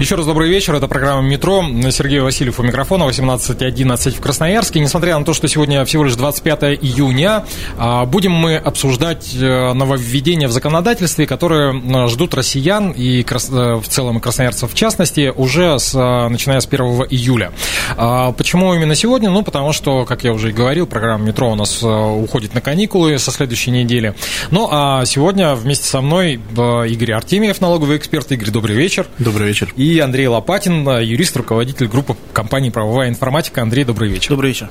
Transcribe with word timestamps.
Еще 0.00 0.16
раз 0.16 0.26
добрый 0.26 0.50
вечер. 0.50 0.74
Это 0.74 0.88
программа 0.88 1.22
«Метро». 1.22 1.64
Сергей 1.92 2.18
Васильев 2.18 2.58
у 2.58 2.64
микрофона, 2.64 3.04
18.11 3.04 4.10
в 4.10 4.20
Красноярске. 4.20 4.80
Несмотря 4.80 5.16
на 5.16 5.24
то, 5.24 5.32
что 5.34 5.46
сегодня 5.46 5.84
всего 5.84 6.02
лишь 6.02 6.16
25 6.16 6.64
июня, 6.82 7.44
а, 7.78 8.04
будем 8.04 8.32
мы 8.32 8.56
обсуждать 8.56 9.32
э, 9.36 9.72
нововведения 9.72 10.48
в 10.48 10.50
законодательстве, 10.50 11.28
которые 11.28 11.80
э, 11.80 12.08
ждут 12.08 12.34
россиян 12.34 12.90
и 12.90 13.22
э, 13.22 13.24
в 13.24 13.84
целом 13.88 14.18
красноярцев 14.18 14.72
в 14.72 14.74
частности 14.74 15.32
уже 15.34 15.78
с, 15.78 15.94
начиная 15.94 16.58
с 16.58 16.66
1 16.66 16.80
июля. 17.10 17.52
А, 17.96 18.32
почему 18.32 18.74
именно 18.74 18.96
сегодня? 18.96 19.30
Ну, 19.30 19.44
потому 19.44 19.72
что, 19.72 20.04
как 20.06 20.24
я 20.24 20.32
уже 20.32 20.50
и 20.50 20.52
говорил, 20.52 20.88
программа 20.88 21.24
«Метро» 21.24 21.52
у 21.52 21.54
нас 21.54 21.84
уходит 21.84 22.52
на 22.52 22.60
каникулы 22.60 23.20
со 23.20 23.30
следующей 23.30 23.70
недели. 23.70 24.14
Ну, 24.50 24.68
а 24.72 25.04
сегодня 25.04 25.54
вместе 25.54 25.86
со 25.86 26.00
мной 26.00 26.40
Игорь 26.88 27.12
Артемьев, 27.12 27.60
налоговый 27.60 27.96
эксперт. 27.96 28.32
Игорь, 28.32 28.50
добрый 28.50 28.74
вечер. 28.74 29.06
Добрый 29.20 29.46
вечер 29.46 29.72
и 29.84 29.93
Андрей 29.98 30.26
Лопатин, 30.28 30.88
юрист, 31.00 31.36
руководитель 31.36 31.86
группы 31.86 32.16
компании 32.32 32.70
«Правовая 32.70 33.08
информатика». 33.08 33.62
Андрей, 33.62 33.84
добрый 33.84 34.10
вечер. 34.10 34.30
Добрый 34.30 34.50
вечер. 34.50 34.68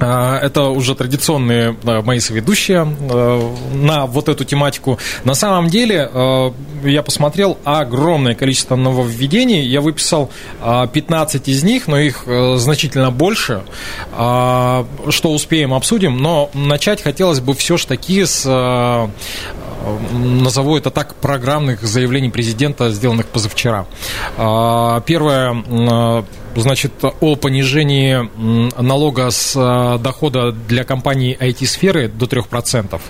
А, 0.00 0.38
это 0.38 0.64
уже 0.64 0.94
традиционные 0.94 1.76
а, 1.84 2.02
мои 2.02 2.20
соведущие 2.20 2.84
на 2.84 4.06
вот 4.06 4.28
эту 4.28 4.44
тематику. 4.44 4.98
На 5.24 5.34
самом 5.34 5.68
деле, 5.68 6.10
я 6.84 7.02
посмотрел 7.02 7.58
огромное 7.64 8.34
количество 8.34 8.76
нововведений. 8.76 9.62
Я 9.66 9.80
выписал 9.80 10.30
15 10.60 11.48
из 11.48 11.62
них, 11.62 11.88
но 11.88 11.98
их 11.98 12.24
значительно 12.56 13.10
больше. 13.10 13.62
Что 14.12 14.84
успеем, 15.24 15.74
обсудим. 15.74 16.18
Но 16.18 16.50
начать 16.54 17.02
хотелось 17.02 17.40
бы 17.40 17.54
все 17.54 17.76
же 17.76 17.86
таки 17.86 18.24
с 18.24 18.44
назову 20.12 20.76
это 20.76 20.90
так, 20.90 21.14
программных 21.14 21.82
заявлений 21.82 22.30
президента, 22.30 22.90
сделанных 22.90 23.26
позавчера. 23.26 23.86
А, 24.36 25.00
первое, 25.00 25.52
значит, 26.56 26.92
о 27.02 27.36
понижении 27.36 28.28
налога 28.80 29.30
с 29.30 29.54
а, 29.56 29.98
дохода 29.98 30.52
для 30.52 30.84
компаний 30.84 31.36
IT-сферы 31.38 32.08
до 32.08 32.26
3%. 32.26 33.00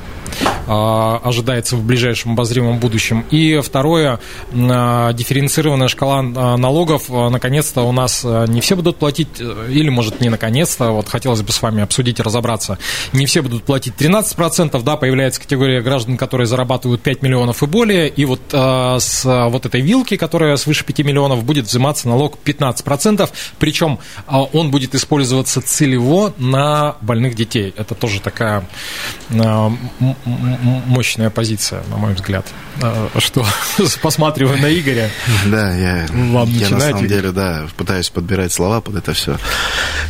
А, 0.71 1.21
ожидается 1.25 1.77
в 1.77 1.83
ближайшем 1.83 2.33
обозримом 2.33 2.79
будущем. 2.79 3.25
И 3.31 3.59
второе, 3.61 4.21
а, 4.53 5.13
дифференцированная 5.15 5.89
шкала 5.89 6.21
а, 6.21 6.57
налогов. 6.59 7.09
Наконец-то 7.09 7.83
у 7.83 7.93
нас 7.93 8.23
не 8.25 8.61
все 8.61 8.77
будут 8.77 8.99
платить, 8.99 9.41
э, 9.41 9.69
или, 9.71 9.89
может, 9.89 10.21
не 10.21 10.29
наконец-то, 10.29 10.91
вот 10.91 11.09
хотелось 11.09 11.41
бы 11.41 11.53
с 11.53 11.63
вами 11.63 11.83
обсудить 11.83 12.19
и 12.19 12.23
разобраться, 12.23 12.79
не 13.13 13.25
все 13.25 13.41
будут 13.41 13.65
платить 13.65 13.95
13%, 13.99 14.83
да, 14.83 14.97
появляется 14.97 15.41
категория 15.41 15.81
граждан, 15.81 16.17
которые 16.17 16.47
зарабатывают 16.47 17.01
5 17.01 17.23
миллионов 17.23 17.63
и 17.63 17.67
более, 17.67 18.09
и 18.09 18.25
вот 18.25 18.41
с 18.51 19.25
вот 19.25 19.67
этой 19.67 19.81
вилки, 19.81 20.17
которая 20.17 20.57
свыше 20.57 20.85
5 20.85 20.99
миллионов, 21.01 21.45
будет 21.45 21.67
взиматься 21.67 22.09
налог 22.09 22.37
15%, 22.45 23.28
причем 23.59 23.99
он 24.27 24.71
будет 24.71 24.95
использоваться 24.95 25.61
целево 25.61 26.35
на 26.39 26.97
больных 27.01 27.35
детей. 27.35 27.75
Это 27.77 27.95
тоже 27.95 28.21
такая 28.21 28.67
мощная 29.99 31.31
позиция, 31.31 31.83
на 31.91 31.97
мой 31.97 32.15
взгляд. 32.15 32.47
А, 32.83 33.09
что, 33.19 33.45
посматривая 34.03 34.57
на 34.57 34.73
Игоря, 34.73 35.11
да, 35.47 35.75
я, 35.75 36.07
вам 36.11 36.49
я 36.51 36.71
на 36.71 36.81
самом 36.81 37.07
деле, 37.07 37.33
да, 37.33 37.67
пытаюсь 37.77 38.09
подбирать 38.11 38.53
слова 38.53 38.81
под 38.81 38.97
это 38.97 39.13
все, 39.13 39.39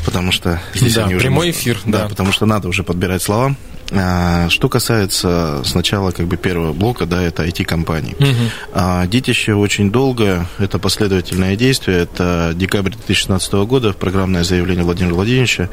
потому 0.05 0.33
что 0.33 0.61
здесь 0.75 0.95
да, 0.95 1.07
они 1.07 1.15
прямой 1.15 1.51
уже... 1.51 1.59
эфир, 1.59 1.81
да, 1.85 2.03
да, 2.03 2.09
потому 2.09 2.33
что 2.33 2.47
надо 2.47 2.69
уже 2.69 2.83
подбирать 2.83 3.23
слова. 3.23 3.57
А, 3.91 4.49
что 4.49 4.69
касается 4.69 5.63
сначала 5.65 6.11
как 6.11 6.27
бы 6.27 6.37
первого 6.37 6.73
блока, 6.73 7.07
да, 7.07 7.23
это 7.23 7.45
IT-компаний. 7.45 8.15
Угу. 8.19 9.09
Детище 9.09 9.55
очень 9.55 9.91
долго, 9.91 10.47
это 10.59 10.79
последовательное 10.79 11.57
действие, 11.57 11.99
это 11.99 12.53
декабрь 12.55 12.91
2016 12.91 13.53
года, 13.67 13.93
программное 13.93 14.45
заявление 14.45 14.85
Владимира 14.85 15.15
Владимировича 15.15 15.71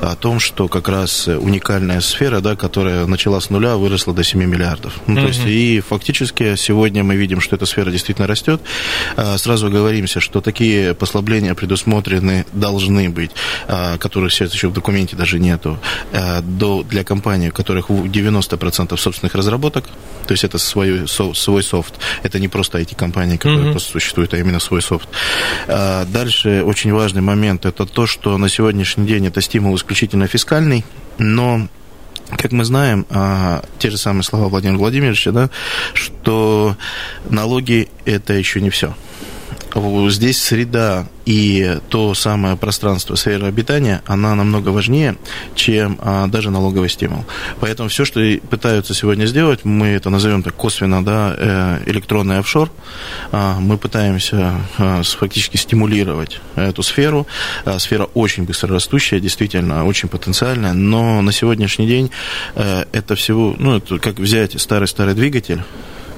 о 0.00 0.16
том, 0.16 0.40
что 0.40 0.68
как 0.68 0.88
раз 0.88 1.28
уникальная 1.28 2.00
сфера, 2.00 2.40
да, 2.40 2.56
которая 2.56 3.06
начала 3.06 3.40
с 3.40 3.50
нуля, 3.50 3.76
выросла 3.76 4.12
до 4.12 4.24
7 4.24 4.42
миллиардов. 4.44 4.94
Ну, 5.06 5.14
угу. 5.14 5.22
то 5.22 5.28
есть, 5.28 5.46
и 5.46 5.80
фактически 5.80 6.56
сегодня 6.56 7.04
мы 7.04 7.16
видим, 7.16 7.40
что 7.40 7.56
эта 7.56 7.66
сфера 7.66 7.90
действительно 7.90 8.26
растет. 8.26 8.60
А, 9.16 9.38
сразу 9.38 9.70
говоримся, 9.70 10.20
что 10.20 10.40
такие 10.40 10.94
послабления 10.94 11.54
предусмотрены, 11.54 12.44
должны 12.52 13.08
быть, 13.10 13.30
которых 13.98 14.32
сейчас 14.32 14.52
еще 14.52 14.68
в 14.68 14.72
документе 14.72 15.16
даже 15.16 15.38
нету, 15.38 15.78
до, 16.42 16.82
для 16.82 17.04
компании, 17.04 17.51
у 17.52 17.54
которых 17.54 17.90
90% 17.90 18.96
собственных 18.96 19.34
разработок, 19.34 19.84
то 20.26 20.32
есть 20.32 20.44
это 20.44 20.58
свой, 20.58 21.06
свой 21.06 21.62
софт, 21.62 21.94
это 22.22 22.38
не 22.38 22.48
просто 22.48 22.80
IT-компания, 22.80 23.36
которая 23.36 23.66
mm-hmm. 23.66 23.70
просто 23.72 23.92
существует, 23.92 24.34
а 24.34 24.38
именно 24.38 24.58
свой 24.58 24.80
софт. 24.80 25.08
А 25.68 26.04
дальше 26.06 26.62
очень 26.64 26.92
важный 26.92 27.20
момент, 27.20 27.66
это 27.66 27.84
то, 27.86 28.06
что 28.06 28.38
на 28.38 28.48
сегодняшний 28.48 29.06
день 29.06 29.26
это 29.26 29.40
стимул 29.42 29.76
исключительно 29.76 30.26
фискальный, 30.26 30.84
но 31.18 31.68
как 32.36 32.52
мы 32.52 32.64
знаем, 32.64 33.04
а, 33.10 33.62
те 33.78 33.90
же 33.90 33.98
самые 33.98 34.22
слова 34.22 34.48
Владимира 34.48 34.78
Владимировича, 34.78 35.32
да, 35.32 35.50
что 35.92 36.76
налоги 37.28 37.88
это 38.06 38.32
еще 38.32 38.62
не 38.62 38.70
все. 38.70 38.94
Здесь 39.74 40.42
среда 40.42 41.06
и 41.24 41.78
то 41.88 42.14
самое 42.14 42.56
пространство 42.56 43.14
сферы 43.14 43.46
обитания, 43.46 44.02
она 44.06 44.34
намного 44.34 44.70
важнее, 44.70 45.16
чем 45.54 45.98
а, 46.00 46.26
даже 46.26 46.50
налоговый 46.50 46.88
стимул. 46.88 47.24
Поэтому 47.60 47.88
все, 47.88 48.04
что 48.04 48.20
пытаются 48.50 48.92
сегодня 48.94 49.26
сделать, 49.26 49.64
мы 49.64 49.88
это 49.88 50.10
назовем 50.10 50.42
так 50.42 50.54
косвенно, 50.54 51.04
да, 51.04 51.34
э, 51.36 51.82
электронный 51.86 52.38
офшор, 52.38 52.70
а, 53.30 53.60
мы 53.60 53.78
пытаемся 53.78 54.54
а, 54.78 55.02
фактически 55.02 55.56
стимулировать 55.56 56.40
эту 56.56 56.82
сферу. 56.82 57.26
А, 57.64 57.78
сфера 57.78 58.04
очень 58.14 58.44
быстро 58.44 58.74
растущая, 58.74 59.20
действительно, 59.20 59.84
очень 59.84 60.08
потенциальная, 60.08 60.72
но 60.72 61.22
на 61.22 61.32
сегодняшний 61.32 61.86
день 61.86 62.10
а, 62.54 62.86
это 62.92 63.14
всего, 63.14 63.54
ну, 63.58 63.76
это 63.76 63.98
как 63.98 64.18
взять 64.18 64.60
старый-старый 64.60 65.14
двигатель, 65.14 65.62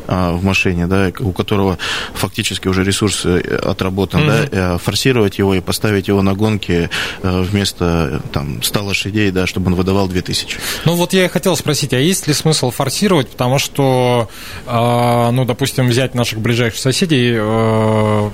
в 0.06 0.44
машине, 0.44 0.86
да, 0.86 1.12
у 1.20 1.32
которого 1.32 1.78
фактически 2.14 2.68
уже 2.68 2.84
ресурс 2.84 3.24
э, 3.24 3.40
отработан, 3.62 4.20
mm-hmm. 4.20 4.50
да, 4.50 4.78
форсировать 4.78 5.38
его 5.38 5.54
и 5.54 5.60
поставить 5.60 6.08
его 6.08 6.22
на 6.22 6.34
гонки 6.34 6.90
э, 7.22 7.42
вместо 7.42 8.22
там 8.32 8.62
100 8.62 8.84
лошадей, 8.84 9.30
да, 9.30 9.46
чтобы 9.46 9.68
он 9.68 9.74
выдавал 9.74 10.08
2000. 10.08 10.58
Ну 10.84 10.94
вот 10.94 11.12
я 11.12 11.24
и 11.24 11.28
хотел 11.28 11.56
спросить, 11.56 11.92
а 11.92 11.98
есть 11.98 12.26
ли 12.26 12.34
смысл 12.34 12.70
форсировать, 12.70 13.28
потому 13.28 13.58
что, 13.58 14.28
а, 14.66 15.30
ну, 15.30 15.44
допустим, 15.44 15.88
взять 15.88 16.14
наших 16.14 16.40
ближайших 16.40 16.78
соседей, 16.78 17.34
э, 17.36 18.30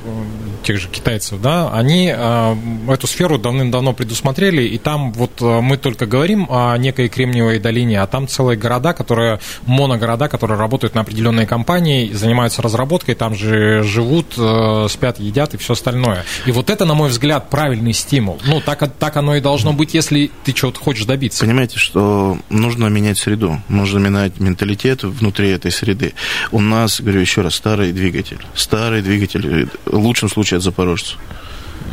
тех 0.62 0.78
же 0.78 0.88
китайцев, 0.88 1.40
да, 1.40 1.72
они 1.72 2.06
эту 2.06 3.06
сферу 3.06 3.38
давным-давно 3.38 3.94
предусмотрели, 3.94 4.62
и 4.62 4.76
там 4.76 5.12
вот 5.12 5.40
мы 5.40 5.78
только 5.78 6.04
говорим 6.04 6.46
о 6.50 6.76
некой 6.76 7.08
Кремниевой 7.08 7.58
долине, 7.58 8.02
а 8.02 8.06
там 8.06 8.28
целые 8.28 8.58
города, 8.58 8.92
которые, 8.92 9.40
моногорода, 9.64 10.28
которые 10.28 10.58
работают 10.58 10.94
на 10.94 11.00
определенные 11.00 11.46
компании, 11.46 11.59
компаний 11.60 12.10
занимаются 12.14 12.62
разработкой, 12.62 13.14
там 13.14 13.34
же 13.34 13.82
живут, 13.82 14.34
э, 14.38 14.86
спят, 14.88 15.20
едят 15.20 15.52
и 15.52 15.58
все 15.58 15.74
остальное. 15.74 16.24
И 16.46 16.52
вот 16.52 16.70
это, 16.70 16.86
на 16.86 16.94
мой 16.94 17.10
взгляд, 17.10 17.50
правильный 17.50 17.92
стимул. 17.92 18.40
Ну, 18.46 18.62
так, 18.62 18.90
так 18.98 19.16
оно 19.18 19.36
и 19.36 19.42
должно 19.42 19.74
быть, 19.74 19.92
если 19.92 20.30
ты 20.42 20.54
чего-то 20.54 20.80
хочешь 20.80 21.04
добиться. 21.04 21.44
Понимаете, 21.44 21.78
что 21.78 22.38
нужно 22.48 22.86
менять 22.86 23.18
среду, 23.18 23.60
нужно 23.68 23.98
менять 23.98 24.40
менталитет 24.40 25.02
внутри 25.02 25.50
этой 25.50 25.70
среды. 25.70 26.14
У 26.50 26.60
нас, 26.60 26.98
говорю 26.98 27.20
еще 27.20 27.42
раз, 27.42 27.56
старый 27.56 27.92
двигатель. 27.92 28.40
Старый 28.54 29.02
двигатель, 29.02 29.68
в 29.84 29.98
лучшем 29.98 30.30
случае 30.30 30.58
от 30.58 30.62
запорожцев. 30.62 31.18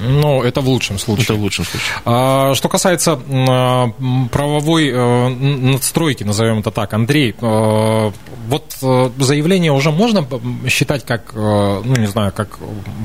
Ну, 0.02 0.44
это 0.44 0.62
в 0.62 0.68
лучшем 0.68 1.00
случае. 1.00 1.24
Это 1.24 1.34
в 1.34 1.42
лучшем 1.42 1.66
случае. 1.66 1.90
А, 2.06 2.54
что 2.54 2.70
касается 2.70 3.20
а, 3.30 3.90
правовой 4.32 4.92
а, 4.94 5.30
надстройки, 5.30 6.24
назовем 6.24 6.60
это 6.60 6.72
так, 6.72 6.94
Андрей, 6.94 7.36
а, 7.42 8.12
вот 8.48 8.78
а, 8.82 9.12
заявление 9.18 9.72
уже 9.72 9.92
можно 9.92 10.28
считать 10.68 11.06
как, 11.06 11.32
а, 11.34 11.82
ну, 11.84 11.96
не 11.96 12.08
знаю, 12.08 12.32
как 12.36 12.60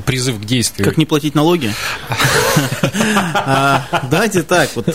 призыв 0.05 0.41
к 0.41 0.45
действию? 0.45 0.87
Как 0.87 0.99
не 0.99 1.07
платить 1.07 1.35
налоги? 1.35 1.73
Давайте 4.11 4.43
так, 4.43 4.71
вот 4.75 4.87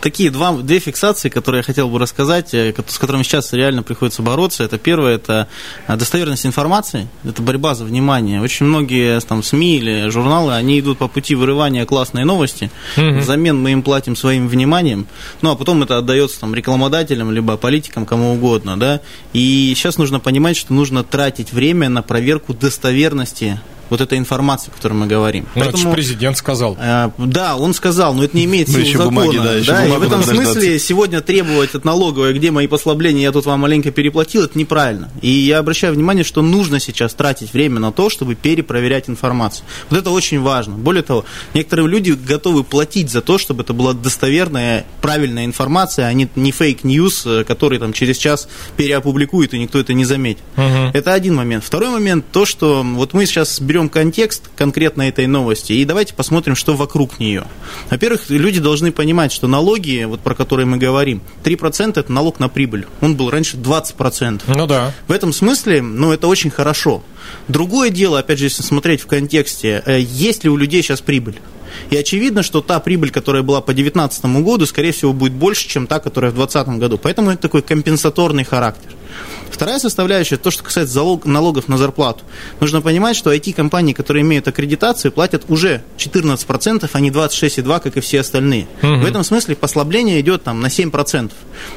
такие 0.00 0.30
два, 0.30 0.52
две 0.52 0.78
фиксации, 0.78 1.28
которые 1.28 1.60
я 1.60 1.62
хотел 1.62 1.88
бы 1.88 1.98
рассказать, 1.98 2.54
с 2.54 2.98
которыми 2.98 3.22
сейчас 3.22 3.52
реально 3.52 3.82
приходится 3.82 4.22
бороться. 4.22 4.64
Это 4.64 4.78
первое, 4.78 5.16
это 5.16 5.48
достоверность 5.88 6.46
информации, 6.46 7.08
это 7.24 7.42
борьба 7.42 7.74
за 7.74 7.84
внимание. 7.84 8.40
Очень 8.40 8.66
многие 8.66 9.20
там 9.20 9.42
СМИ 9.42 9.76
или 9.76 10.08
журналы, 10.08 10.54
они 10.54 10.75
они 10.76 10.80
идут 10.80 10.98
по 10.98 11.08
пути 11.08 11.34
вырывания 11.34 11.86
классной 11.86 12.24
новости, 12.24 12.70
угу. 12.96 13.18
взамен 13.18 13.58
мы 13.58 13.72
им 13.72 13.82
платим 13.82 14.16
своим 14.16 14.48
вниманием, 14.48 15.06
ну 15.42 15.50
а 15.50 15.56
потом 15.56 15.82
это 15.82 15.98
отдается 15.98 16.40
там 16.40 16.54
рекламодателям, 16.54 17.32
либо 17.32 17.56
политикам, 17.56 18.04
кому 18.04 18.34
угодно, 18.34 18.78
да, 18.78 19.00
и 19.32 19.72
сейчас 19.74 19.98
нужно 19.98 20.20
понимать, 20.20 20.56
что 20.56 20.74
нужно 20.74 21.02
тратить 21.02 21.52
время 21.52 21.88
на 21.88 22.02
проверку 22.02 22.52
достоверности 22.54 23.60
вот 23.90 24.00
этой 24.00 24.18
информации, 24.18 24.70
о 24.70 24.74
которой 24.74 24.94
мы 24.94 25.06
говорим. 25.06 25.46
Ну, 25.54 25.62
Поэтому, 25.62 25.70
это 25.70 25.88
же 25.88 25.94
президент 25.94 26.36
сказал. 26.36 26.76
Э, 26.80 27.10
да, 27.18 27.56
он 27.56 27.74
сказал, 27.74 28.14
но 28.14 28.24
это 28.24 28.36
не 28.36 28.44
имеет 28.44 28.68
ну, 28.68 28.74
силы 28.74 28.92
закона. 28.92 29.06
Бумаги, 29.06 29.36
да, 29.36 29.72
да, 29.72 29.86
и 29.86 29.90
в 29.90 30.02
этом 30.02 30.22
смысле 30.22 30.78
сегодня 30.78 31.20
требовать 31.20 31.74
от 31.74 31.84
налоговой, 31.84 32.34
где 32.34 32.50
мои 32.50 32.66
послабления, 32.66 33.22
я 33.22 33.32
тут 33.32 33.46
вам 33.46 33.60
маленько 33.60 33.90
переплатил, 33.90 34.44
это 34.44 34.58
неправильно. 34.58 35.10
И 35.22 35.28
я 35.28 35.58
обращаю 35.58 35.94
внимание, 35.94 36.24
что 36.24 36.42
нужно 36.42 36.80
сейчас 36.80 37.14
тратить 37.14 37.52
время 37.52 37.80
на 37.80 37.92
то, 37.92 38.10
чтобы 38.10 38.34
перепроверять 38.34 39.08
информацию. 39.08 39.64
Вот 39.90 39.98
это 39.98 40.10
очень 40.10 40.40
важно. 40.40 40.74
Более 40.74 41.02
того, 41.02 41.24
некоторые 41.54 41.88
люди 41.88 42.12
готовы 42.12 42.64
платить 42.64 43.10
за 43.10 43.20
то, 43.20 43.38
чтобы 43.38 43.62
это 43.62 43.72
была 43.72 43.92
достоверная, 43.92 44.86
правильная 45.00 45.44
информация, 45.44 46.06
а 46.06 46.12
не, 46.12 46.28
не 46.36 46.50
fake 46.50 46.84
news, 46.84 47.26
э, 47.26 47.44
который 47.44 47.78
там 47.78 47.92
через 47.92 48.18
час 48.18 48.48
переопубликует, 48.76 49.54
и 49.54 49.58
никто 49.58 49.78
это 49.78 49.94
не 49.94 50.04
заметит. 50.04 50.42
Угу. 50.56 50.90
Это 50.94 51.12
один 51.12 51.34
момент. 51.34 51.64
Второй 51.64 51.90
момент, 51.90 52.24
то, 52.32 52.44
что 52.44 52.82
вот 52.82 53.14
мы 53.14 53.26
сейчас 53.26 53.60
берем 53.60 53.75
берем 53.76 53.90
контекст 53.90 54.44
конкретно 54.56 55.02
этой 55.02 55.26
новости 55.26 55.74
и 55.74 55.84
давайте 55.84 56.14
посмотрим, 56.14 56.56
что 56.56 56.74
вокруг 56.76 57.20
нее. 57.20 57.44
Во-первых, 57.90 58.30
люди 58.30 58.58
должны 58.58 58.90
понимать, 58.90 59.32
что 59.32 59.48
налоги, 59.48 60.04
вот 60.04 60.20
про 60.20 60.34
которые 60.34 60.64
мы 60.64 60.78
говорим, 60.78 61.20
3% 61.44 62.00
это 62.00 62.10
налог 62.10 62.40
на 62.40 62.48
прибыль. 62.48 62.86
Он 63.02 63.16
был 63.16 63.28
раньше 63.28 63.58
20%. 63.58 64.44
Ну 64.46 64.66
да. 64.66 64.94
В 65.08 65.12
этом 65.12 65.30
смысле, 65.30 65.82
ну, 65.82 66.10
это 66.10 66.26
очень 66.26 66.48
хорошо. 66.48 67.02
Другое 67.48 67.90
дело, 67.90 68.18
опять 68.18 68.38
же, 68.38 68.46
если 68.46 68.62
смотреть 68.62 69.02
в 69.02 69.06
контексте, 69.08 69.82
э, 69.84 70.00
есть 70.00 70.44
ли 70.44 70.48
у 70.48 70.56
людей 70.56 70.82
сейчас 70.82 71.02
прибыль? 71.02 71.36
И 71.90 71.96
очевидно, 71.96 72.42
что 72.42 72.60
та 72.60 72.80
прибыль, 72.80 73.10
которая 73.10 73.42
была 73.42 73.60
по 73.60 73.72
2019 73.72 74.24
году, 74.42 74.66
скорее 74.66 74.92
всего, 74.92 75.12
будет 75.12 75.32
больше, 75.32 75.68
чем 75.68 75.86
та, 75.86 75.98
которая 75.98 76.30
в 76.30 76.34
2020 76.34 76.80
году. 76.80 76.98
Поэтому 76.98 77.30
это 77.30 77.42
такой 77.42 77.62
компенсаторный 77.62 78.44
характер. 78.44 78.92
Вторая 79.50 79.78
составляющая, 79.78 80.36
то, 80.36 80.50
что 80.50 80.62
касается 80.62 80.94
залог, 80.94 81.24
налогов 81.24 81.68
на 81.68 81.78
зарплату. 81.78 82.24
Нужно 82.60 82.82
понимать, 82.82 83.16
что 83.16 83.32
IT-компании, 83.32 83.94
которые 83.94 84.22
имеют 84.22 84.46
аккредитацию, 84.48 85.12
платят 85.12 85.44
уже 85.48 85.82
14%, 85.98 86.90
а 86.92 87.00
не 87.00 87.10
26,2%, 87.10 87.80
как 87.80 87.96
и 87.96 88.00
все 88.00 88.20
остальные. 88.20 88.66
Угу. 88.82 88.96
В 88.96 89.06
этом 89.06 89.24
смысле 89.24 89.56
послабление 89.56 90.20
идет 90.20 90.42
там, 90.42 90.60
на 90.60 90.66
7%. 90.66 91.32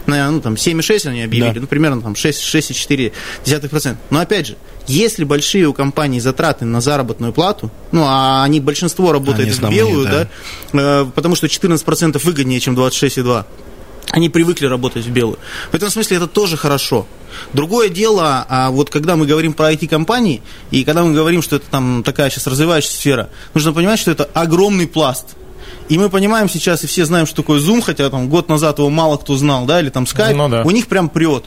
На, 0.07 0.29
ну, 0.31 0.41
там, 0.41 0.55
7,6% 0.55 1.07
они 1.09 1.21
объявили, 1.21 1.53
да. 1.53 1.61
ну, 1.61 1.67
примерно 1.67 2.01
там, 2.01 2.13
6,4%. 2.13 3.95
Но 4.09 4.19
опять 4.19 4.47
же, 4.47 4.57
если 4.87 5.23
большие 5.23 5.67
у 5.67 5.73
компаний 5.73 6.19
затраты 6.19 6.65
на 6.65 6.81
заработную 6.81 7.33
плату, 7.33 7.71
ну, 7.91 8.03
а 8.05 8.43
они 8.43 8.59
большинство 8.59 9.11
работает 9.11 9.49
они 9.59 9.67
в 9.67 9.69
белую, 9.69 10.05
да, 10.05 10.27
да 10.73 11.01
э, 11.03 11.05
потому 11.13 11.35
что 11.35 11.47
14% 11.47 12.19
выгоднее, 12.23 12.59
чем 12.59 12.75
26,2%, 12.75 13.45
они 14.11 14.29
привыкли 14.29 14.65
работать 14.65 15.05
в 15.05 15.11
белую. 15.11 15.37
В 15.71 15.75
этом 15.75 15.89
смысле 15.89 16.17
это 16.17 16.27
тоже 16.27 16.57
хорошо. 16.57 17.05
Другое 17.53 17.89
дело, 17.89 18.45
а 18.49 18.71
вот 18.71 18.89
когда 18.89 19.15
мы 19.15 19.27
говорим 19.27 19.53
про 19.53 19.71
IT-компании, 19.71 20.41
и 20.71 20.83
когда 20.83 21.03
мы 21.03 21.13
говорим, 21.13 21.41
что 21.41 21.57
это 21.57 21.65
там 21.69 22.03
такая 22.03 22.29
сейчас 22.29 22.47
развивающаяся 22.47 22.97
сфера, 22.97 23.29
нужно 23.53 23.71
понимать, 23.71 23.99
что 23.99 24.11
это 24.11 24.27
огромный 24.33 24.87
пласт. 24.87 25.35
И 25.89 25.97
мы 25.97 26.09
понимаем 26.09 26.47
сейчас, 26.47 26.83
и 26.83 26.87
все 26.87 27.03
знаем, 27.05 27.25
что 27.25 27.37
такое 27.37 27.59
Zoom, 27.59 27.81
хотя 27.81 28.09
там 28.09 28.29
год 28.29 28.47
назад 28.47 28.77
его 28.77 28.89
мало 28.89 29.17
кто 29.17 29.35
знал, 29.35 29.65
да, 29.65 29.81
или 29.81 29.89
там 29.89 30.03
Skype, 30.03 30.35
ну, 30.35 30.47
да. 30.47 30.61
у 30.61 30.69
них 30.71 30.87
прям 30.87 31.09
прет. 31.09 31.45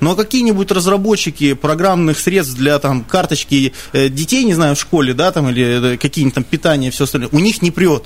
Но 0.00 0.16
какие-нибудь 0.16 0.70
разработчики 0.72 1.54
программных 1.54 2.18
средств 2.18 2.56
для 2.56 2.78
там 2.80 3.04
карточки 3.04 3.72
э, 3.92 4.08
детей, 4.08 4.44
не 4.44 4.54
знаю, 4.54 4.74
в 4.74 4.80
школе, 4.80 5.14
да, 5.14 5.30
там, 5.30 5.48
или 5.48 5.94
э, 5.94 5.96
какие-нибудь 5.96 6.34
там 6.34 6.44
питания 6.44 6.88
и 6.88 6.90
все 6.90 7.04
остальное, 7.04 7.30
у 7.32 7.38
них 7.38 7.62
не 7.62 7.70
прет. 7.70 8.04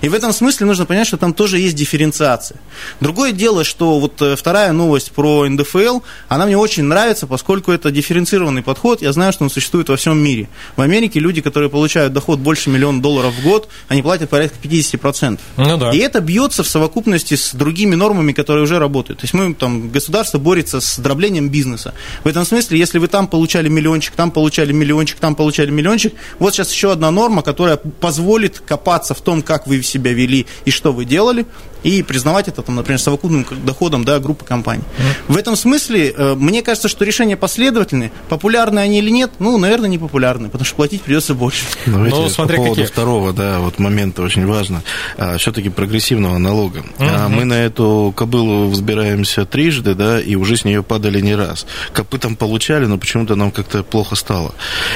И 0.00 0.08
в 0.08 0.14
этом 0.14 0.32
смысле 0.32 0.66
нужно 0.66 0.86
понять, 0.86 1.06
что 1.06 1.16
там 1.16 1.34
тоже 1.34 1.58
есть 1.58 1.76
дифференциация. 1.76 2.58
Другое 3.00 3.32
дело, 3.32 3.64
что 3.64 3.98
вот 3.98 4.20
э, 4.22 4.36
вторая 4.36 4.72
новость 4.72 5.12
про 5.12 5.48
НДФЛ, 5.48 6.00
она 6.28 6.46
мне 6.46 6.56
очень 6.56 6.84
нравится, 6.84 7.26
поскольку 7.26 7.72
это 7.72 7.90
дифференцированный 7.90 8.62
подход. 8.62 9.02
Я 9.02 9.12
знаю, 9.12 9.32
что 9.32 9.44
он 9.44 9.50
существует 9.50 9.88
во 9.88 9.96
всем 9.96 10.18
мире. 10.18 10.48
В 10.76 10.80
Америке 10.80 11.20
люди, 11.20 11.40
которые 11.40 11.70
получают 11.70 12.12
доход 12.12 12.38
больше 12.38 12.70
миллиона 12.70 13.02
долларов 13.02 13.34
в 13.34 13.42
год, 13.42 13.68
они 13.88 14.02
платят 14.02 14.30
порядка 14.30 14.56
50%. 14.62 15.38
Ну, 15.56 15.76
да. 15.76 15.90
И 15.90 15.98
это 15.98 16.20
бьется 16.20 16.62
в 16.62 16.68
совокупности 16.68 17.34
с 17.34 17.52
другими 17.52 17.94
нормами, 17.94 18.32
которые 18.32 18.64
уже 18.64 18.78
работают. 18.78 19.20
То 19.20 19.24
есть 19.24 19.34
мы 19.34 19.54
там, 19.54 19.90
государство 19.90 20.38
борется 20.38 20.80
с 20.80 20.98
дроблением 20.98 21.48
бизнеса. 21.48 21.94
В 22.24 22.28
этом 22.28 22.44
смысле, 22.44 22.78
если 22.78 22.98
вы 22.98 23.08
там 23.08 23.26
получали 23.26 23.68
миллиончик, 23.68 24.14
там 24.14 24.30
получали 24.30 24.72
миллиончик, 24.72 25.18
там 25.18 25.34
получали 25.34 25.70
миллиончик, 25.70 26.14
вот 26.38 26.54
сейчас 26.54 26.72
еще 26.72 26.92
одна 26.92 27.10
норма, 27.10 27.42
которая 27.42 27.76
позволит 27.76 28.60
копаться 28.60 29.14
в 29.14 29.20
том, 29.20 29.42
как 29.42 29.66
вы 29.66 29.78
себя 29.90 30.12
вели 30.12 30.46
и 30.64 30.70
что 30.70 30.92
вы 30.92 31.04
делали, 31.04 31.46
и 31.82 32.02
признавать 32.02 32.48
это, 32.48 32.62
там, 32.62 32.76
например, 32.76 33.00
совокупным 33.00 33.46
доходом 33.64 34.04
да, 34.04 34.18
группы 34.18 34.44
компаний. 34.44 34.82
Mm-hmm. 34.82 35.32
В 35.32 35.36
этом 35.36 35.56
смысле, 35.56 36.14
э, 36.16 36.34
мне 36.34 36.62
кажется, 36.62 36.88
что 36.88 37.04
решения 37.04 37.36
последовательные. 37.36 38.12
Популярны 38.28 38.80
они 38.80 38.98
или 38.98 39.10
нет? 39.10 39.30
Ну, 39.38 39.56
наверное, 39.58 39.88
не 39.88 39.98
популярны, 39.98 40.48
потому 40.48 40.64
что 40.64 40.76
платить 40.76 41.02
придется 41.02 41.34
больше. 41.34 41.64
Давайте 41.86 42.16
ну, 42.16 42.28
смотри, 42.28 42.56
по 42.56 42.62
поводу 42.62 42.82
какие... 42.82 42.92
второго, 42.92 43.32
да, 43.32 43.60
вот 43.60 43.78
момента 43.78 44.22
очень 44.22 44.46
важно. 44.46 44.82
А, 45.16 45.38
все-таки 45.38 45.68
прогрессивного 45.70 46.38
налога. 46.38 46.80
Mm-hmm. 46.80 47.08
А, 47.08 47.28
мы 47.28 47.44
на 47.44 47.54
эту 47.54 48.12
кобылу 48.16 48.68
взбираемся 48.68 49.46
трижды, 49.46 49.94
да, 49.94 50.20
и 50.20 50.34
уже 50.34 50.56
с 50.56 50.64
нее 50.64 50.82
падали 50.82 51.20
не 51.20 51.34
раз. 51.34 51.66
Копытом 51.92 52.36
получали, 52.36 52.86
но 52.86 52.98
почему-то 52.98 53.36
нам 53.36 53.50
как-то 53.50 53.82
плохо 53.82 54.16
стало. 54.16 54.54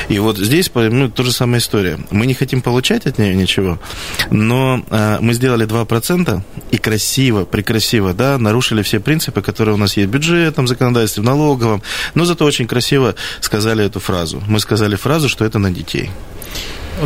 И 0.08 0.18
вот 0.18 0.36
здесь, 0.36 0.70
ну, 0.74 1.08
та 1.08 1.22
же 1.22 1.32
самая 1.32 1.60
история. 1.60 1.98
Мы 2.10 2.26
не 2.26 2.34
хотим 2.34 2.60
получать 2.60 3.06
от 3.06 3.18
нее 3.18 3.34
ничего, 3.34 3.78
но 4.30 4.83
а, 4.90 5.18
мы 5.20 5.32
сделали 5.34 5.66
2%, 5.66 6.42
и 6.70 6.78
красиво, 6.78 7.44
прекрасиво, 7.44 8.14
да, 8.14 8.38
нарушили 8.38 8.82
все 8.82 9.00
принципы, 9.00 9.42
которые 9.42 9.74
у 9.74 9.78
нас 9.78 9.96
есть 9.96 10.08
в 10.08 10.12
бюджетном 10.12 10.66
законодательстве, 10.66 11.22
в 11.22 11.26
налоговом, 11.26 11.82
но 12.14 12.24
зато 12.24 12.44
очень 12.44 12.66
красиво 12.66 13.14
сказали 13.40 13.84
эту 13.84 14.00
фразу. 14.00 14.42
Мы 14.46 14.60
сказали 14.60 14.96
фразу, 14.96 15.28
что 15.28 15.44
это 15.44 15.58
на 15.58 15.70
детей. 15.70 16.10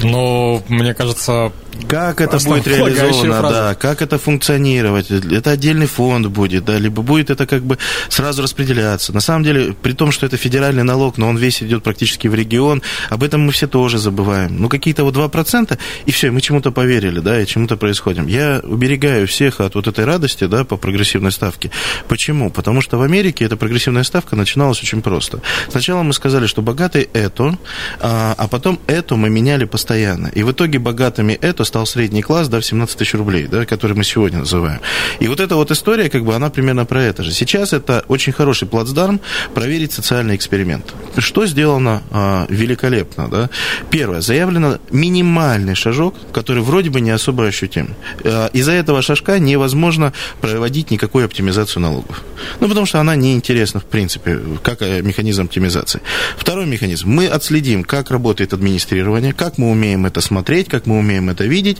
Но, 0.02 0.62
мне 0.68 0.94
кажется, 0.94 1.52
как 1.86 2.20
это 2.20 2.38
будет 2.38 2.66
реализовано, 2.66 3.42
да, 3.42 3.74
как 3.74 4.02
это 4.02 4.18
функционировать, 4.18 5.10
это 5.10 5.50
отдельный 5.50 5.86
фонд 5.86 6.26
будет, 6.26 6.64
да, 6.64 6.78
либо 6.78 7.02
будет 7.02 7.30
это 7.30 7.46
как 7.46 7.62
бы 7.62 7.78
сразу 8.08 8.42
распределяться. 8.42 9.12
На 9.12 9.20
самом 9.20 9.44
деле, 9.44 9.74
при 9.80 9.92
том, 9.92 10.10
что 10.10 10.26
это 10.26 10.36
федеральный 10.36 10.82
налог, 10.82 11.18
но 11.18 11.28
он 11.28 11.36
весь 11.36 11.62
идет 11.62 11.82
практически 11.82 12.28
в 12.28 12.34
регион, 12.34 12.82
об 13.10 13.22
этом 13.22 13.42
мы 13.42 13.52
все 13.52 13.66
тоже 13.66 13.98
забываем. 13.98 14.60
Ну, 14.60 14.68
какие-то 14.68 15.04
вот 15.04 15.14
2%, 15.14 15.78
и 16.06 16.10
все, 16.10 16.30
мы 16.30 16.40
чему-то 16.40 16.70
поверили, 16.70 17.20
да, 17.20 17.40
и 17.40 17.46
чему-то 17.46 17.76
происходим. 17.76 18.26
Я 18.26 18.60
уберегаю 18.62 19.26
всех 19.26 19.60
от 19.60 19.74
вот 19.74 19.86
этой 19.86 20.04
радости, 20.04 20.44
да, 20.44 20.64
по 20.64 20.76
прогрессивной 20.76 21.32
ставке. 21.32 21.70
Почему? 22.08 22.50
Потому 22.50 22.80
что 22.80 22.98
в 22.98 23.02
Америке 23.02 23.44
эта 23.44 23.56
прогрессивная 23.56 24.04
ставка 24.04 24.36
начиналась 24.36 24.82
очень 24.82 25.02
просто. 25.02 25.40
Сначала 25.70 26.02
мы 26.02 26.12
сказали, 26.12 26.46
что 26.46 26.62
богатый 26.62 27.08
это, 27.12 27.58
а, 28.00 28.34
а 28.36 28.48
потом 28.48 28.78
это 28.86 29.16
мы 29.16 29.30
меняли 29.30 29.64
постоянно. 29.64 30.28
И 30.28 30.42
в 30.42 30.52
итоге 30.52 30.78
богатыми 30.78 31.32
это 31.32 31.64
стал 31.68 31.86
средний 31.86 32.22
класс, 32.22 32.48
да, 32.48 32.60
в 32.60 32.64
17 32.64 32.98
тысяч 32.98 33.14
рублей, 33.14 33.46
да, 33.46 33.64
который 33.64 33.96
мы 33.96 34.04
сегодня 34.04 34.40
называем. 34.40 34.80
И 35.20 35.28
вот 35.28 35.40
эта 35.40 35.54
вот 35.54 35.70
история, 35.70 36.10
как 36.10 36.24
бы, 36.24 36.34
она 36.34 36.50
примерно 36.50 36.84
про 36.84 37.02
это 37.02 37.22
же. 37.22 37.32
Сейчас 37.32 37.72
это 37.72 38.04
очень 38.08 38.32
хороший 38.32 38.66
плацдарм 38.66 39.20
проверить 39.54 39.92
социальный 39.92 40.36
эксперимент. 40.36 40.94
Что 41.18 41.46
сделано 41.46 42.02
а, 42.10 42.46
великолепно, 42.48 43.28
да? 43.28 43.50
Первое, 43.90 44.20
заявлено 44.20 44.78
минимальный 44.90 45.74
шажок, 45.74 46.14
который 46.32 46.62
вроде 46.62 46.90
бы 46.90 47.00
не 47.00 47.10
особо 47.10 47.46
ощутим. 47.46 47.94
А, 48.24 48.48
из-за 48.52 48.72
этого 48.72 49.02
шажка 49.02 49.38
невозможно 49.38 50.12
проводить 50.40 50.90
никакую 50.90 51.24
оптимизацию 51.24 51.82
налогов. 51.82 52.22
Ну, 52.60 52.68
потому 52.68 52.86
что 52.86 53.00
она 53.00 53.14
неинтересна, 53.16 53.80
в 53.80 53.84
принципе, 53.84 54.40
как 54.62 54.82
э, 54.82 55.02
механизм 55.02 55.42
оптимизации. 55.44 56.00
Второй 56.36 56.66
механизм. 56.66 57.08
Мы 57.08 57.26
отследим, 57.26 57.84
как 57.84 58.10
работает 58.10 58.52
администрирование, 58.52 59.32
как 59.32 59.58
мы 59.58 59.70
умеем 59.70 60.06
это 60.06 60.20
смотреть, 60.20 60.68
как 60.68 60.86
мы 60.86 60.98
умеем 60.98 61.30
это 61.30 61.44
видеть. 61.48 61.78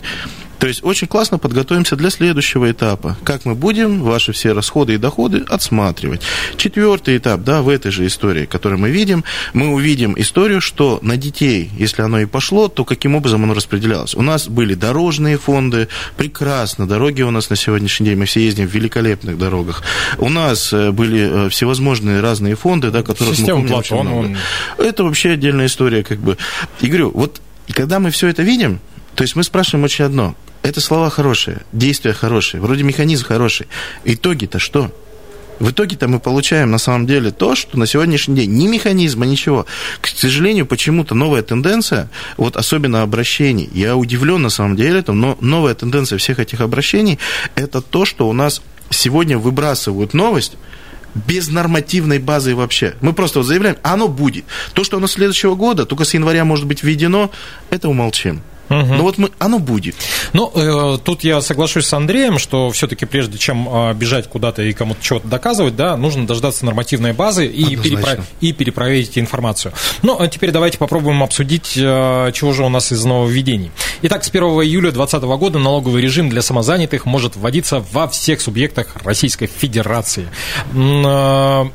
То 0.59 0.67
есть 0.67 0.83
очень 0.83 1.07
классно 1.07 1.37
подготовимся 1.37 1.95
для 1.95 2.09
следующего 2.09 2.69
этапа. 2.69 3.17
Как 3.23 3.45
мы 3.45 3.55
будем 3.55 4.01
ваши 4.01 4.33
все 4.33 4.51
расходы 4.51 4.95
и 4.95 4.97
доходы 4.97 5.45
отсматривать. 5.47 6.21
Четвертый 6.57 7.17
этап, 7.17 7.43
да, 7.43 7.61
в 7.61 7.69
этой 7.69 7.91
же 7.91 8.05
истории, 8.05 8.45
которую 8.45 8.79
мы 8.79 8.89
видим, 8.89 9.23
мы 9.53 9.69
увидим 9.69 10.15
историю, 10.17 10.59
что 10.59 10.99
на 11.01 11.15
детей, 11.15 11.71
если 11.77 12.01
оно 12.01 12.19
и 12.19 12.25
пошло, 12.25 12.67
то 12.67 12.83
каким 12.83 13.15
образом 13.15 13.43
оно 13.45 13.53
распределялось. 13.53 14.15
У 14.15 14.21
нас 14.21 14.49
были 14.49 14.73
дорожные 14.73 15.37
фонды, 15.37 15.87
прекрасно, 16.17 16.85
дороги 16.85 17.21
у 17.21 17.31
нас 17.31 17.49
на 17.49 17.55
сегодняшний 17.55 18.07
день, 18.07 18.17
мы 18.17 18.25
все 18.25 18.41
ездим 18.41 18.67
в 18.67 18.73
великолепных 18.73 19.37
дорогах. 19.37 19.81
У 20.17 20.27
нас 20.27 20.73
э, 20.73 20.91
были 20.91 21.45
э, 21.45 21.49
всевозможные 21.49 22.19
разные 22.19 22.55
фонды, 22.55 22.91
да, 22.91 23.01
которых 23.01 23.35
Система 23.35 23.61
мы 23.61 23.67
помним 23.69 23.83
Платон, 23.83 23.99
очень 23.99 24.09
много. 24.09 24.27
Он... 24.77 24.85
Это 24.85 25.03
вообще 25.05 25.31
отдельная 25.31 25.67
история, 25.67 26.03
как 26.03 26.19
бы. 26.19 26.37
И 26.81 26.87
говорю, 26.87 27.11
вот 27.13 27.41
и 27.67 27.71
когда 27.71 27.99
мы 27.99 28.09
все 28.11 28.27
это 28.27 28.41
видим, 28.41 28.79
то 29.19 29.23
есть 29.23 29.35
мы 29.35 29.43
спрашиваем 29.43 29.83
очень 29.83 30.05
одно. 30.05 30.33
Это 30.61 30.79
слова 30.79 31.09
хорошие, 31.09 31.57
действия 31.73 32.13
хорошие, 32.13 32.61
вроде 32.61 32.83
механизм 32.83 33.25
хороший. 33.25 33.67
Итоги-то 34.05 34.59
что? 34.59 34.95
В 35.59 35.71
итоге-то 35.71 36.07
мы 36.07 36.21
получаем 36.21 36.71
на 36.71 36.77
самом 36.77 37.05
деле 37.05 37.31
то, 37.31 37.53
что 37.53 37.77
на 37.77 37.85
сегодняшний 37.85 38.37
день 38.37 38.51
ни 38.51 38.67
механизма, 38.67 39.25
ничего. 39.25 39.65
К 39.99 40.07
сожалению, 40.07 40.65
почему-то 40.65 41.15
новая 41.15 41.41
тенденция, 41.41 42.09
вот 42.37 42.55
особенно 42.55 43.01
обращений, 43.01 43.69
я 43.73 43.97
удивлен 43.97 44.41
на 44.41 44.49
самом 44.49 44.77
деле, 44.77 45.01
там, 45.01 45.19
но 45.19 45.37
новая 45.41 45.75
тенденция 45.75 46.17
всех 46.17 46.39
этих 46.39 46.61
обращений, 46.61 47.19
это 47.55 47.81
то, 47.81 48.05
что 48.05 48.29
у 48.29 48.31
нас 48.31 48.61
сегодня 48.89 49.37
выбрасывают 49.37 50.13
новость, 50.13 50.53
без 51.13 51.49
нормативной 51.49 52.19
базы 52.19 52.55
вообще. 52.55 52.95
Мы 53.01 53.11
просто 53.11 53.39
вот 53.39 53.47
заявляем, 53.47 53.75
оно 53.83 54.07
будет. 54.07 54.45
То, 54.73 54.85
что 54.85 54.95
оно 54.95 55.07
следующего 55.07 55.55
года, 55.55 55.85
только 55.85 56.05
с 56.05 56.13
января 56.13 56.45
может 56.45 56.67
быть 56.67 56.83
введено, 56.83 57.31
это 57.69 57.89
умолчим. 57.89 58.43
Угу. 58.69 58.93
Ну 58.93 59.01
вот 59.03 59.17
мы, 59.17 59.31
оно 59.39 59.59
будет. 59.59 59.95
Ну, 60.33 60.51
э, 60.53 60.97
тут 61.03 61.23
я 61.23 61.41
соглашусь 61.41 61.85
с 61.85 61.93
Андреем, 61.93 62.37
что 62.37 62.69
все-таки 62.71 63.05
прежде 63.05 63.37
чем 63.37 63.67
э, 63.67 63.93
бежать 63.93 64.29
куда-то 64.29 64.61
и 64.61 64.73
кому-то 64.73 65.01
чего-то 65.01 65.27
доказывать, 65.27 65.75
да, 65.75 65.97
нужно 65.97 66.27
дождаться 66.27 66.65
нормативной 66.65 67.13
базы 67.13 67.47
и, 67.47 67.75
перепро- 67.75 68.21
и 68.41 68.53
перепроверить 68.53 69.17
информацию. 69.17 69.73
Ну, 70.03 70.19
а 70.19 70.27
теперь 70.27 70.51
давайте 70.51 70.77
попробуем 70.77 71.23
обсудить, 71.23 71.73
э, 71.75 72.31
чего 72.33 72.53
же 72.53 72.63
у 72.63 72.69
нас 72.69 72.91
из 72.91 73.03
нововведений. 73.03 73.71
Итак, 74.03 74.23
с 74.23 74.29
1 74.29 74.43
июля 74.43 74.91
2020 74.91 75.23
года 75.39 75.59
налоговый 75.59 76.01
режим 76.01 76.29
для 76.29 76.41
самозанятых 76.41 77.05
может 77.05 77.35
вводиться 77.35 77.83
во 77.91 78.07
всех 78.07 78.41
субъектах 78.41 78.95
Российской 79.03 79.47
Федерации. 79.47 80.29
Э, 80.73 81.65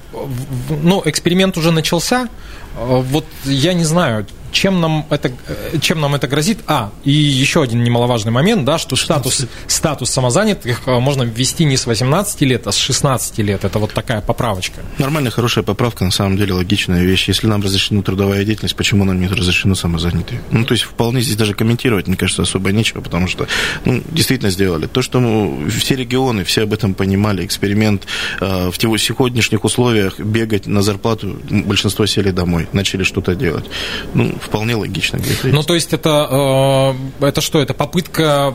ну, 0.82 1.02
эксперимент 1.04 1.56
уже 1.56 1.72
начался. 1.72 2.28
Э, 2.76 3.02
вот 3.02 3.24
я 3.44 3.74
не 3.74 3.84
знаю, 3.84 4.26
чем 4.54 4.80
нам 4.80 5.06
это, 5.10 5.32
э, 5.48 5.78
чем 5.80 6.00
нам 6.00 6.14
это 6.14 6.28
грозит? 6.28 6.60
А, 6.66 6.90
и 7.04 7.10
еще 7.10 7.62
один 7.62 7.82
немаловажный 7.82 8.32
момент, 8.32 8.64
да, 8.64 8.78
что 8.78 8.96
статус, 8.96 9.46
статус 9.66 10.10
самозанятых 10.10 10.82
э, 10.86 10.98
можно 10.98 11.24
ввести 11.24 11.64
не 11.64 11.76
с 11.76 11.86
18 11.86 12.40
лет, 12.42 12.66
а 12.66 12.72
с 12.72 12.76
16 12.76 13.38
лет. 13.38 13.64
Это 13.64 13.78
вот 13.78 13.92
такая 13.92 14.20
поправочка. 14.20 14.80
Нормальная, 14.98 15.30
хорошая 15.30 15.64
поправка, 15.64 16.04
на 16.04 16.10
самом 16.10 16.36
деле 16.36 16.54
логичная 16.54 17.02
вещь. 17.02 17.28
Если 17.28 17.46
нам 17.46 17.62
разрешена 17.62 18.02
трудовая 18.02 18.44
деятельность, 18.44 18.76
почему 18.76 19.04
нам 19.04 19.20
не 19.20 19.26
разрешено 19.26 19.74
самозанятые? 19.74 20.40
Ну, 20.50 20.64
то 20.64 20.72
есть 20.72 20.84
вполне 20.84 21.20
здесь 21.20 21.36
даже 21.36 21.54
комментировать, 21.54 22.06
мне 22.06 22.16
кажется, 22.16 22.42
особо 22.42 22.70
нечего, 22.70 23.00
потому 23.00 23.26
что 23.26 23.48
ну, 23.84 24.02
действительно 24.10 24.50
сделали. 24.50 24.86
То, 24.86 25.02
что 25.02 25.18
ну, 25.20 25.68
все 25.68 25.96
регионы, 25.96 26.44
все 26.44 26.62
об 26.62 26.72
этом 26.72 26.94
понимали, 26.94 27.44
эксперимент 27.44 28.06
э, 28.40 28.70
в 28.70 28.76
сегодняшних 28.76 29.64
условиях 29.64 30.20
бегать 30.20 30.66
на 30.66 30.82
зарплату, 30.82 31.36
большинство 31.50 32.06
сели 32.06 32.30
домой, 32.30 32.68
начали 32.72 33.02
что-то 33.02 33.34
делать. 33.34 33.64
Ну, 34.14 34.38
вполне 34.44 34.76
логично. 34.76 35.18
Ну, 35.42 35.62
то 35.62 35.74
есть 35.74 35.92
это, 35.92 36.94
э, 37.20 37.26
это 37.26 37.40
что, 37.40 37.60
это 37.60 37.74
попытка, 37.74 38.54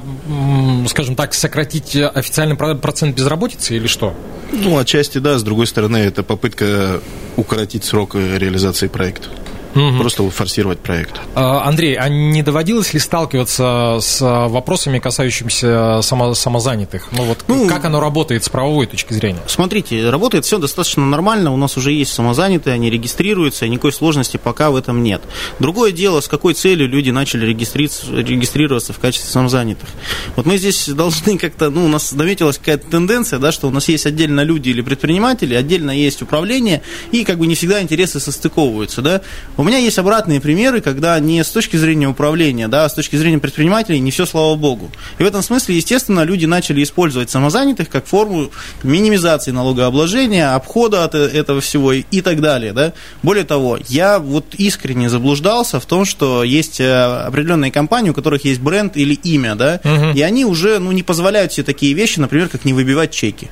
скажем 0.88 1.16
так, 1.16 1.34
сократить 1.34 1.96
официальный 1.96 2.56
процент 2.56 3.16
безработицы 3.16 3.76
или 3.76 3.88
что? 3.88 4.14
Ну, 4.52 4.78
отчасти 4.78 5.20
да, 5.20 5.38
с 5.38 5.44
другой 5.44 5.68
стороны, 5.68 5.98
это 5.98 6.24
попытка 6.24 7.02
укоротить 7.36 7.84
срок 7.84 8.16
реализации 8.16 8.88
проекта 8.88 9.30
угу. 9.76 10.00
просто 10.00 10.30
форсировать 10.30 10.80
проект. 10.80 11.20
А, 11.36 11.64
Андрей, 11.68 11.96
а 11.96 12.10
не 12.10 12.44
доводилось 12.44 12.94
ли 12.94 13.00
сталкиваться 13.00 13.98
с 14.02 14.22
вопросами, 14.22 15.00
касающимися 15.00 16.02
само, 16.02 16.34
самозанятых? 16.34 17.08
Ну 17.12 17.24
вот 17.24 17.44
ну, 17.48 17.68
как 17.68 17.86
оно 17.86 18.00
работает 18.00 18.44
с 18.44 18.50
правовой 18.50 18.86
точки 18.86 19.14
зрения? 19.14 19.42
Смотрите, 19.48 20.10
работает 20.10 20.46
все 20.46 20.58
достаточно 20.58 21.06
нормально, 21.06 21.54
у 21.54 21.58
нас 21.58 21.78
уже 21.78 21.92
есть 21.92 22.14
самозанятые, 22.14 22.74
они 22.74 22.90
регистрируются, 22.90 23.66
и 23.66 23.70
никакой 23.70 23.94
сложности 23.94 24.38
пока 24.38 24.72
в 24.72 24.76
этом 24.76 25.04
нет. 25.04 25.22
Другое 25.60 25.92
дело, 25.92 26.22
с 26.22 26.28
какой 26.28 26.54
целью 26.54 26.88
люди 26.88 27.10
начали 27.10 27.46
регистрироваться 27.46 28.94
в 28.94 29.00
качестве 29.00 29.30
самозанятых. 29.30 29.90
Вот 30.36 30.46
мы 30.46 30.58
здесь 30.58 30.88
должны 30.90 31.38
как-то, 31.38 31.70
ну, 31.70 31.86
у 31.86 31.88
нас 31.88 32.12
наметилась 32.12 32.58
какая-то 32.58 32.90
тенденция, 32.90 33.40
да, 33.40 33.52
что 33.52 33.68
у 33.68 33.72
нас 33.72 33.88
есть 33.88 34.06
отдельно 34.06 34.42
люди 34.42 34.70
или 34.70 34.82
предприниматели, 34.82 35.56
отдельно 35.56 35.92
есть 35.92 36.22
управление, 36.22 36.82
и 37.12 37.24
как 37.24 37.38
бы 37.38 37.48
не 37.48 37.56
всегда 37.56 37.82
интересы 37.82 38.20
состыковываются, 38.20 39.02
да. 39.02 39.22
У 39.60 39.64
меня 39.64 39.78
есть 39.78 40.00
обратные 40.00 40.40
примеры, 40.40 40.80
когда 40.80 41.20
не 41.20 41.44
с 41.44 41.50
точки 41.50 41.76
зрения 41.76 42.08
управления, 42.08 42.70
да, 42.70 42.86
а 42.86 42.90
с 42.90 42.94
точки 42.94 43.18
зрения 43.18 43.40
предпринимателей 43.40 44.00
не 44.00 44.10
все, 44.10 44.26
слава 44.26 44.56
богу. 44.56 44.90
И 45.18 45.24
в 45.24 45.26
этом 45.26 45.42
смысле, 45.42 45.76
естественно, 45.76 46.22
люди 46.22 46.46
начали 46.46 46.82
использовать 46.82 47.30
самозанятых 47.30 47.90
как 47.90 48.06
форму 48.06 48.52
минимизации 48.84 49.52
налогообложения, 49.52 50.56
обхода 50.56 51.04
от 51.04 51.14
этого 51.14 51.60
всего 51.60 51.92
и 51.92 52.22
так 52.22 52.40
далее. 52.40 52.72
Да. 52.72 52.94
Более 53.22 53.44
того, 53.44 53.78
я 53.90 54.20
вот 54.20 54.56
искренне 54.56 55.10
заблуждался 55.10 55.82
в 55.82 55.86
том, 55.86 56.06
что 56.06 56.46
есть 56.46 56.80
э, 56.80 56.94
определенные 57.26 57.70
компании, 57.70 58.12
у 58.12 58.14
которых 58.14 58.46
есть 58.46 58.62
бренд 58.62 58.96
или 58.96 59.14
имя, 59.14 59.56
да, 59.56 59.82
угу. 59.84 60.18
и 60.18 60.22
они 60.22 60.46
уже 60.46 60.80
ну, 60.80 60.94
не 60.94 61.04
позволяют 61.04 61.52
себе 61.52 61.66
такие 61.66 61.92
вещи, 61.92 62.22
например, 62.22 62.48
как 62.48 62.64
не 62.64 62.72
выбивать 62.72 63.12
чеки. 63.12 63.50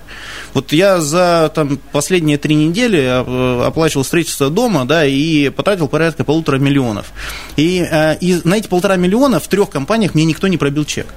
Вот 0.54 0.72
я 0.72 1.02
за 1.02 1.52
там, 1.54 1.78
последние 1.92 2.38
три 2.38 2.56
недели 2.56 3.00
э, 3.02 3.66
оплачивал 3.66 4.06
строительство 4.06 4.50
дома, 4.50 4.86
да, 4.86 5.06
и 5.06 5.50
потратил 5.50 5.90
порядка 5.98 6.24
полутора 6.24 6.60
миллионов. 6.60 7.08
И, 7.56 7.84
э, 7.90 8.18
и 8.22 8.40
на 8.44 8.54
эти 8.54 8.68
полтора 8.68 8.98
миллиона 8.98 9.40
в 9.40 9.48
трех 9.48 9.72
компаниях 9.72 10.14
мне 10.14 10.26
никто 10.26 10.48
не 10.48 10.58
пробил 10.58 10.86
чек. 10.86 11.08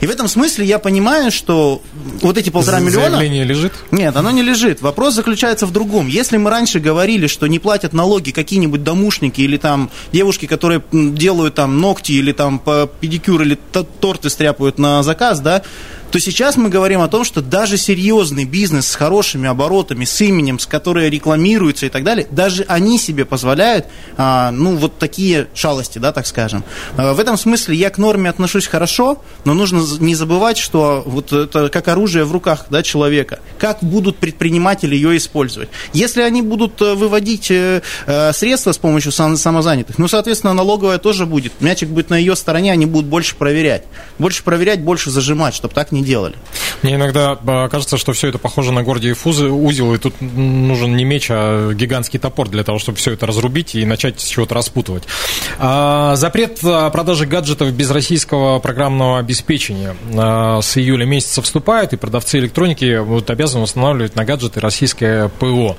И 0.00 0.06
в 0.06 0.10
этом 0.10 0.28
смысле 0.28 0.64
я 0.64 0.78
понимаю, 0.78 1.32
что 1.32 1.82
вот 2.20 2.38
эти 2.38 2.50
полтора 2.50 2.78
миллиона... 2.78 3.16
Заявление 3.16 3.44
лежит? 3.44 3.72
Нет, 3.90 4.16
оно 4.16 4.30
не 4.30 4.42
лежит. 4.42 4.80
Вопрос 4.80 5.14
заключается 5.14 5.66
в 5.66 5.72
другом. 5.72 6.06
Если 6.06 6.36
мы 6.36 6.50
раньше 6.50 6.78
говорили, 6.78 7.26
что 7.26 7.48
не 7.48 7.58
платят 7.58 7.92
налоги 7.92 8.30
какие-нибудь 8.30 8.84
домушники 8.84 9.40
или 9.40 9.56
там 9.56 9.90
девушки, 10.12 10.46
которые 10.46 10.82
делают 10.92 11.56
там 11.56 11.80
ногти 11.80 12.12
или 12.12 12.30
там 12.30 12.62
педикюр 13.00 13.42
или 13.42 13.58
торты 14.00 14.30
стряпают 14.30 14.78
на 14.78 15.02
заказ, 15.02 15.40
да, 15.40 15.62
то 16.12 16.18
сейчас 16.18 16.56
мы 16.58 16.68
говорим 16.68 17.00
о 17.00 17.08
том, 17.08 17.24
что 17.24 17.40
даже 17.40 17.78
серьезный 17.78 18.44
бизнес 18.44 18.86
с 18.86 18.94
хорошими 18.96 19.48
оборотами, 19.48 20.04
с 20.04 20.20
именем, 20.20 20.58
с 20.58 20.66
которой 20.66 21.08
рекламируется 21.08 21.86
и 21.86 21.88
так 21.88 22.04
далее, 22.04 22.26
даже 22.30 22.66
они 22.68 22.98
себе 22.98 23.24
позволяют, 23.24 23.86
а, 24.18 24.50
ну, 24.50 24.76
вот 24.76 24.98
такие 24.98 25.48
шалости, 25.54 25.98
да, 25.98 26.12
так 26.12 26.26
скажем. 26.26 26.64
А, 26.98 27.14
в 27.14 27.18
этом 27.18 27.38
смысле 27.38 27.76
я 27.76 27.88
к 27.88 27.96
норме 27.96 28.28
отношусь 28.28 28.66
хорошо, 28.66 29.22
но 29.46 29.54
нужно 29.54 29.82
не 30.00 30.14
забывать, 30.14 30.58
что 30.58 31.02
вот 31.06 31.32
это 31.32 31.70
как 31.70 31.88
оружие 31.88 32.26
в 32.26 32.32
руках 32.32 32.66
да, 32.68 32.82
человека. 32.82 33.38
Как 33.58 33.78
будут 33.80 34.18
предприниматели 34.18 34.94
ее 34.94 35.16
использовать? 35.16 35.70
Если 35.94 36.20
они 36.20 36.42
будут 36.42 36.78
э, 36.82 36.92
выводить 36.92 37.50
э, 37.50 37.80
э, 38.04 38.32
средства 38.34 38.72
с 38.72 38.78
помощью 38.78 39.12
самозанятых, 39.12 39.96
ну, 39.96 40.08
соответственно, 40.08 40.52
налоговая 40.52 40.98
тоже 40.98 41.24
будет. 41.24 41.54
Мячик 41.60 41.88
будет 41.88 42.10
на 42.10 42.18
ее 42.18 42.36
стороне, 42.36 42.70
они 42.70 42.84
будут 42.84 43.06
больше 43.06 43.34
проверять. 43.34 43.84
Больше 44.18 44.44
проверять, 44.44 44.82
больше 44.82 45.10
зажимать, 45.10 45.54
чтобы 45.54 45.72
так 45.72 45.90
не 45.90 46.01
делали. 46.04 46.34
Мне 46.82 46.96
иногда 46.96 47.38
а, 47.46 47.68
кажется, 47.68 47.96
что 47.96 48.12
все 48.12 48.28
это 48.28 48.38
похоже 48.38 48.72
на 48.72 48.82
Гордиев 48.82 49.26
узел, 49.26 49.94
и 49.94 49.98
тут 49.98 50.20
нужен 50.20 50.96
не 50.96 51.04
меч, 51.04 51.28
а 51.30 51.72
гигантский 51.72 52.18
топор 52.18 52.48
для 52.48 52.64
того, 52.64 52.78
чтобы 52.78 52.98
все 52.98 53.12
это 53.12 53.26
разрубить 53.26 53.74
и 53.74 53.84
начать 53.84 54.20
с 54.20 54.24
чего-то 54.24 54.54
распутывать. 54.54 55.04
А, 55.64 56.16
запрет 56.16 56.58
а, 56.64 56.90
продажи 56.90 57.24
гаджетов 57.24 57.72
без 57.72 57.88
российского 57.92 58.58
программного 58.58 59.20
обеспечения 59.20 59.94
с 60.60 60.76
июля 60.76 61.04
месяца 61.04 61.40
вступает, 61.40 61.92
и 61.92 61.96
продавцы 61.96 62.40
электроники 62.40 63.00
будут 63.00 63.30
обязаны 63.30 63.62
устанавливать 63.62 64.16
на 64.16 64.24
гаджеты 64.24 64.58
российское 64.58 65.28
ПО. 65.28 65.76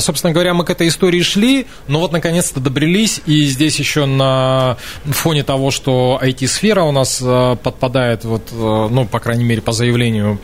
Собственно 0.00 0.32
говоря, 0.32 0.54
мы 0.54 0.64
к 0.64 0.70
этой 0.70 0.88
истории 0.88 1.22
шли, 1.22 1.68
но 1.86 2.00
вот 2.00 2.10
наконец-то 2.10 2.58
добрались, 2.58 3.20
и 3.24 3.44
здесь 3.44 3.78
еще 3.78 4.06
на 4.06 4.76
фоне 5.04 5.44
того, 5.44 5.70
что 5.70 6.18
IT-сфера 6.20 6.82
у 6.82 6.90
нас 6.90 7.22
подпадает, 7.62 8.24
вот, 8.24 8.48
ну, 8.52 9.06
по 9.06 9.20
крайней 9.20 9.44
мере, 9.44 9.62
по 9.62 9.70
заявлению 9.70 10.40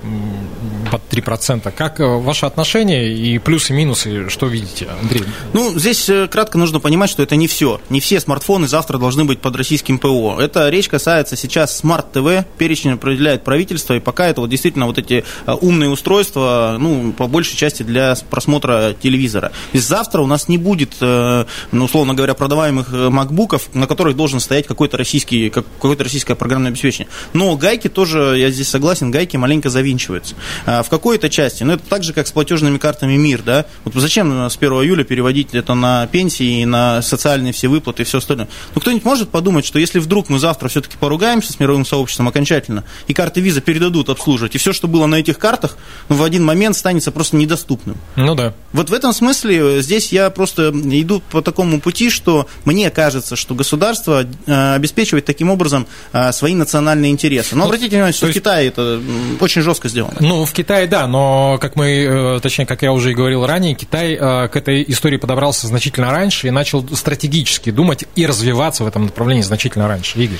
под 0.90 1.02
3%. 1.11 1.73
Как 1.73 2.00
э, 2.00 2.04
ваши 2.04 2.47
отношения 2.47 3.09
и 3.09 3.38
плюсы, 3.38 3.73
минусы, 3.73 4.28
что 4.28 4.47
видите, 4.47 4.88
Андрей? 5.00 5.25
Ну, 5.52 5.78
здесь 5.78 6.09
э, 6.09 6.26
кратко 6.28 6.59
нужно 6.59 6.80
понимать, 6.80 7.11
что 7.11 7.23
это 7.23 7.37
не 7.37 7.47
все. 7.47 7.80
Не 7.88 8.00
все 8.00 8.21
смартфоны 8.21 8.68
завтра 8.68 8.99
должны 8.99 9.25
быть 9.25 9.40
под 9.40 9.57
российским 9.57 9.99
ПО. 9.99 10.37
Это 10.40 10.68
речь 10.68 10.88
касается 10.88 11.37
сейчас 11.37 11.76
smart 11.79 12.21
TV, 12.21 12.47
перечень 12.59 12.92
определяет 12.92 13.45
правительство, 13.45 13.95
и 13.95 14.00
пока 14.00 14.26
это 14.26 14.40
вот 14.40 14.50
действительно 14.50 14.87
вот 14.87 14.99
эти 14.99 15.25
э, 15.47 15.52
умные 15.52 15.90
устройства, 15.90 16.76
ну, 16.78 17.12
по 17.12 17.26
большей 17.26 17.57
части 17.57 17.83
для 17.83 18.14
просмотра 18.30 18.95
телевизора. 19.00 19.52
И 19.73 19.78
завтра 19.78 20.23
у 20.23 20.26
нас 20.26 20.49
не 20.49 20.59
будет, 20.59 20.97
ну, 21.00 21.47
условно 21.73 22.14
говоря, 22.14 22.35
продаваемых 22.35 22.90
макбуков, 22.90 23.75
на 23.75 23.87
которых 23.87 24.16
должен 24.16 24.40
стоять 24.40 24.66
какой-то 24.66 24.97
российский, 24.97 25.50
какое-то 25.50 26.04
российское 26.04 26.35
программное 26.35 26.71
обеспечение. 26.71 27.11
Но 27.33 27.57
гайки 27.57 27.88
тоже, 27.88 28.37
я 28.38 28.50
здесь 28.50 28.68
согласен, 28.68 28.88
согласен, 28.88 29.11
гайки 29.11 29.37
маленько 29.37 29.71
завинчиваются. 29.71 30.35
А 30.79 30.83
в 30.85 30.89
какой-то 30.89 31.29
части, 31.29 31.65
ну, 31.65 31.73
это 31.73 31.83
так 31.89 32.05
же, 32.05 32.13
как 32.13 32.29
с 32.29 32.33
платежными 32.33 32.79
картами 32.79 33.17
МИР, 33.17 33.43
да, 33.43 33.67
вот 33.85 33.95
зачем 33.95 34.49
с 34.49 34.57
1 34.57 34.73
июля 34.85 35.03
переводить 35.03 35.53
это 35.53 35.75
на 35.75 36.07
пенсии, 36.07 36.65
на 36.65 37.03
социальные 37.03 37.53
все 37.53 37.67
выплаты 37.67 38.03
и 38.03 38.05
все 38.05 38.19
остальное? 38.19 38.49
Ну, 38.75 38.81
кто-нибудь 38.81 39.05
может 39.05 39.31
подумать, 39.31 39.67
что 39.67 39.81
если 39.81 39.99
вдруг 39.99 40.29
мы 40.29 40.39
завтра 40.39 40.69
все-таки 40.69 40.97
поругаемся 40.97 41.53
с 41.53 41.59
мировым 41.59 41.85
сообществом 41.85 42.29
окончательно, 42.29 42.85
и 43.09 43.15
карты 43.15 43.41
виза 43.41 43.61
передадут 43.61 44.09
обслуживать, 44.09 44.55
и 44.55 44.59
все, 44.59 44.73
что 44.73 44.87
было 44.87 45.07
на 45.07 45.17
этих 45.17 45.39
картах, 45.39 45.77
ну, 46.09 46.15
в 46.15 46.23
один 46.23 46.45
момент 46.45 46.77
станется 46.77 47.11
просто 47.11 47.35
недоступным. 47.35 47.97
Ну 48.15 48.37
да. 48.37 48.55
Вот 48.73 48.91
в 48.91 48.93
этом 48.93 49.13
смысле 49.13 49.83
здесь 49.83 50.13
я 50.13 50.31
просто 50.31 50.71
иду 50.71 51.23
по 51.31 51.43
такому 51.43 51.81
пути, 51.81 52.09
что 52.09 52.47
мне 52.65 52.91
кажется, 52.91 53.35
что 53.35 53.57
государство 53.57 54.25
э, 54.47 54.75
обеспечивает 54.75 55.25
таким 55.25 55.51
образом 55.51 55.89
э, 56.13 56.31
свои 56.31 56.55
национальные 56.55 57.11
интересы. 57.11 57.57
Но 57.57 57.63
ну, 57.63 57.65
обратите 57.67 57.97
внимание, 57.97 58.13
что 58.13 58.29
в 58.29 58.33
Китае 58.33 58.69
это 58.69 59.01
очень 59.41 59.63
жестко 59.63 59.89
сделано. 59.89 60.17
Ну, 60.21 60.45
в 60.45 60.53
Китае 60.53 60.68
да, 60.69 61.07
но 61.07 61.59
как 61.61 61.77
мы, 61.77 62.39
точнее, 62.43 62.67
как 62.67 62.83
я 62.83 62.93
уже 62.93 63.13
и 63.13 63.15
говорил 63.15 63.47
ранее, 63.47 63.75
Китай 63.75 64.17
к 64.17 64.51
этой 64.55 64.85
истории 64.87 65.17
подобрался 65.17 65.67
значительно 65.67 66.11
раньше 66.11 66.47
и 66.47 66.51
начал 66.51 66.87
стратегически 66.95 67.71
думать 67.71 68.05
и 68.15 68.27
развиваться 68.27 68.85
в 68.85 68.87
этом 68.87 69.05
направлении 69.05 69.43
значительно 69.43 69.89
раньше. 69.89 70.19
Игорь. 70.19 70.39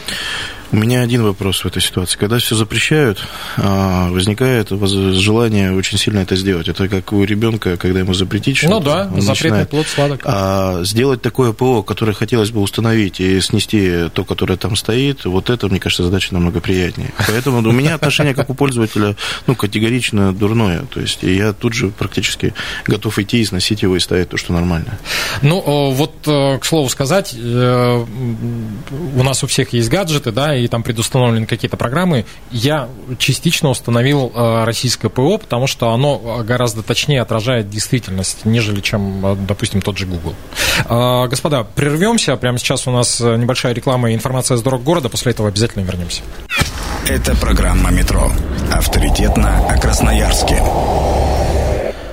У 0.71 0.77
меня 0.77 1.01
один 1.01 1.23
вопрос 1.23 1.65
в 1.65 1.67
этой 1.67 1.81
ситуации. 1.81 2.19
Когда 2.19 2.39
все 2.39 2.55
запрещают, 2.55 3.27
а, 3.57 4.11
возникает 4.11 4.69
желание 4.69 5.73
очень 5.73 5.97
сильно 5.97 6.19
это 6.19 6.37
сделать. 6.37 6.69
Это 6.69 6.89
как 6.89 7.13
у 7.13 7.25
ребенка, 7.25 7.79
когда 7.79 8.01
ему 8.01 8.13
запретить 8.13 8.59
что-то. 8.59 8.75
Ну 8.75 8.81
да, 8.81 9.05
запретный 9.05 9.29
начинает, 9.29 9.71
плод 9.71 9.87
сладок. 9.87 10.21
А 10.25 10.85
сделать 10.85 11.23
такое 11.23 11.53
ПО, 11.53 11.83
которое 11.83 12.13
хотелось 12.13 12.51
бы 12.51 12.61
установить 12.61 13.19
и 13.19 13.41
снести 13.41 14.09
то, 14.13 14.25
которое 14.25 14.59
там 14.59 14.77
стоит, 14.77 15.25
вот 15.25 15.49
это, 15.49 15.69
мне 15.69 15.81
кажется, 15.81 16.05
задача 16.05 16.35
намного 16.35 16.61
приятнее. 16.61 17.13
Поэтому 17.27 17.67
у 17.67 17.73
меня 17.73 17.95
отношение 17.95 18.35
как 18.35 18.51
у 18.51 18.55
пользователя 18.55 19.17
ну, 19.47 19.55
категорично 19.55 20.35
дурное. 20.35 20.83
То 20.93 21.01
есть 21.01 21.23
я 21.23 21.55
тут 21.55 21.73
же 21.73 21.89
практически 21.89 22.53
готов 22.87 23.19
идти 23.19 23.41
и 23.41 23.45
сносить 23.47 23.83
его 23.83 23.97
и 23.97 24.01
ставить 24.01 24.29
то, 24.29 24.37
что 24.37 24.53
нормально. 24.53 24.99
Ну, 25.41 25.93
вот, 25.93 26.15
э, 26.27 26.59
к 26.59 26.65
слову 26.67 26.91
сказать, 26.91 27.35
э, 27.35 28.05
у 29.17 29.23
нас 29.23 29.43
у 29.43 29.47
всех 29.47 29.73
есть 29.73 29.89
гаджеты, 29.89 30.31
да, 30.31 30.58
и 30.59 30.69
там 30.69 30.83
предустановлены 30.83 31.47
какие-то 31.47 31.77
программы, 31.77 32.25
я 32.51 32.89
частично 33.19 33.71
установил 33.71 34.33
э, 34.35 34.65
российское 34.65 35.09
ПО, 35.09 35.39
потому 35.39 35.67
что 35.67 35.93
оно 35.93 36.43
гораздо 36.45 36.83
точнее 36.83 37.23
отражает 37.23 37.71
действительность, 37.71 38.45
нежели 38.45 38.81
чем, 38.81 39.25
э, 39.25 39.37
допустим, 39.37 39.83
тот 39.83 39.99
же 39.99 40.07
Google. 40.07 40.35
Э, 40.89 41.27
господа, 41.29 41.65
прервемся. 41.65 42.37
Прямо 42.37 42.59
сейчас 42.59 42.87
у 42.87 42.91
нас 42.91 43.21
небольшая 43.21 43.73
реклама 43.73 44.11
и 44.11 44.15
информация 44.15 44.57
с 44.57 44.63
дорог 44.63 44.83
города. 44.83 45.09
После 45.09 45.33
этого 45.33 45.49
обязательно 45.49 45.83
вернемся. 45.85 46.23
Это 47.09 47.35
программа 47.37 47.91
«Метро». 47.91 48.31
Авторитетно 48.71 49.67
о 49.67 49.79
Красноярске. 49.79 50.63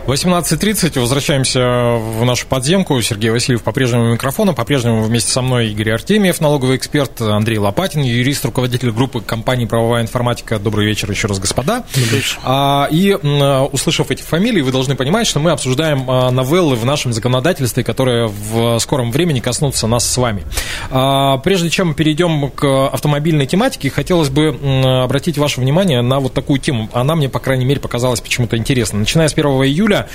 18.30. 0.07 0.99
Возвращаемся 0.99 1.59
в 1.97 2.23
нашу 2.25 2.45
подземку. 2.45 3.01
Сергей 3.01 3.31
Васильев 3.31 3.63
по-прежнему 3.63 4.13
микрофона. 4.13 4.53
По-прежнему 4.53 5.01
вместе 5.01 5.31
со 5.31 5.41
мной 5.41 5.69
Игорь 5.69 5.93
Артемьев, 5.93 6.39
налоговый 6.39 6.77
эксперт, 6.77 7.19
Андрей 7.21 7.57
Лопатин, 7.57 8.03
юрист, 8.03 8.45
руководитель 8.45 8.91
группы 8.91 9.21
компании 9.21 9.65
«Правовая 9.65 10.03
информатика». 10.03 10.59
Добрый 10.59 10.85
вечер 10.85 11.09
еще 11.09 11.27
раз, 11.27 11.39
господа. 11.39 11.85
Добрый 11.95 12.19
вечер. 12.19 12.37
А, 12.43 12.87
и, 12.91 13.13
услышав 13.15 14.11
эти 14.11 14.21
фамилии, 14.21 14.61
вы 14.61 14.71
должны 14.71 14.95
понимать, 14.95 15.25
что 15.25 15.39
мы 15.39 15.49
обсуждаем 15.49 16.05
а, 16.07 16.29
новеллы 16.29 16.75
в 16.75 16.85
нашем 16.85 17.11
законодательстве, 17.11 17.83
которые 17.83 18.27
в 18.27 18.77
скором 18.77 19.11
времени 19.11 19.39
коснутся 19.39 19.87
нас 19.87 20.07
с 20.07 20.17
вами. 20.17 20.43
А, 20.91 21.39
прежде 21.39 21.71
чем 21.71 21.87
мы 21.87 21.93
перейдем 21.95 22.51
к 22.51 22.89
автомобильной 22.89 23.47
тематике, 23.47 23.89
хотелось 23.89 24.29
бы 24.29 24.55
обратить 25.03 25.39
ваше 25.39 25.61
внимание 25.61 26.03
на 26.03 26.19
вот 26.19 26.35
такую 26.35 26.59
тему. 26.59 26.91
Она 26.93 27.15
мне, 27.15 27.27
по 27.27 27.39
крайней 27.39 27.65
мере, 27.65 27.81
показалась 27.81 28.21
почему-то 28.21 28.55
интересной. 28.55 28.99
Начиная 28.99 29.29
с 29.29 29.33
1 29.33 29.45
июля 29.45 29.94
июля 29.95 30.07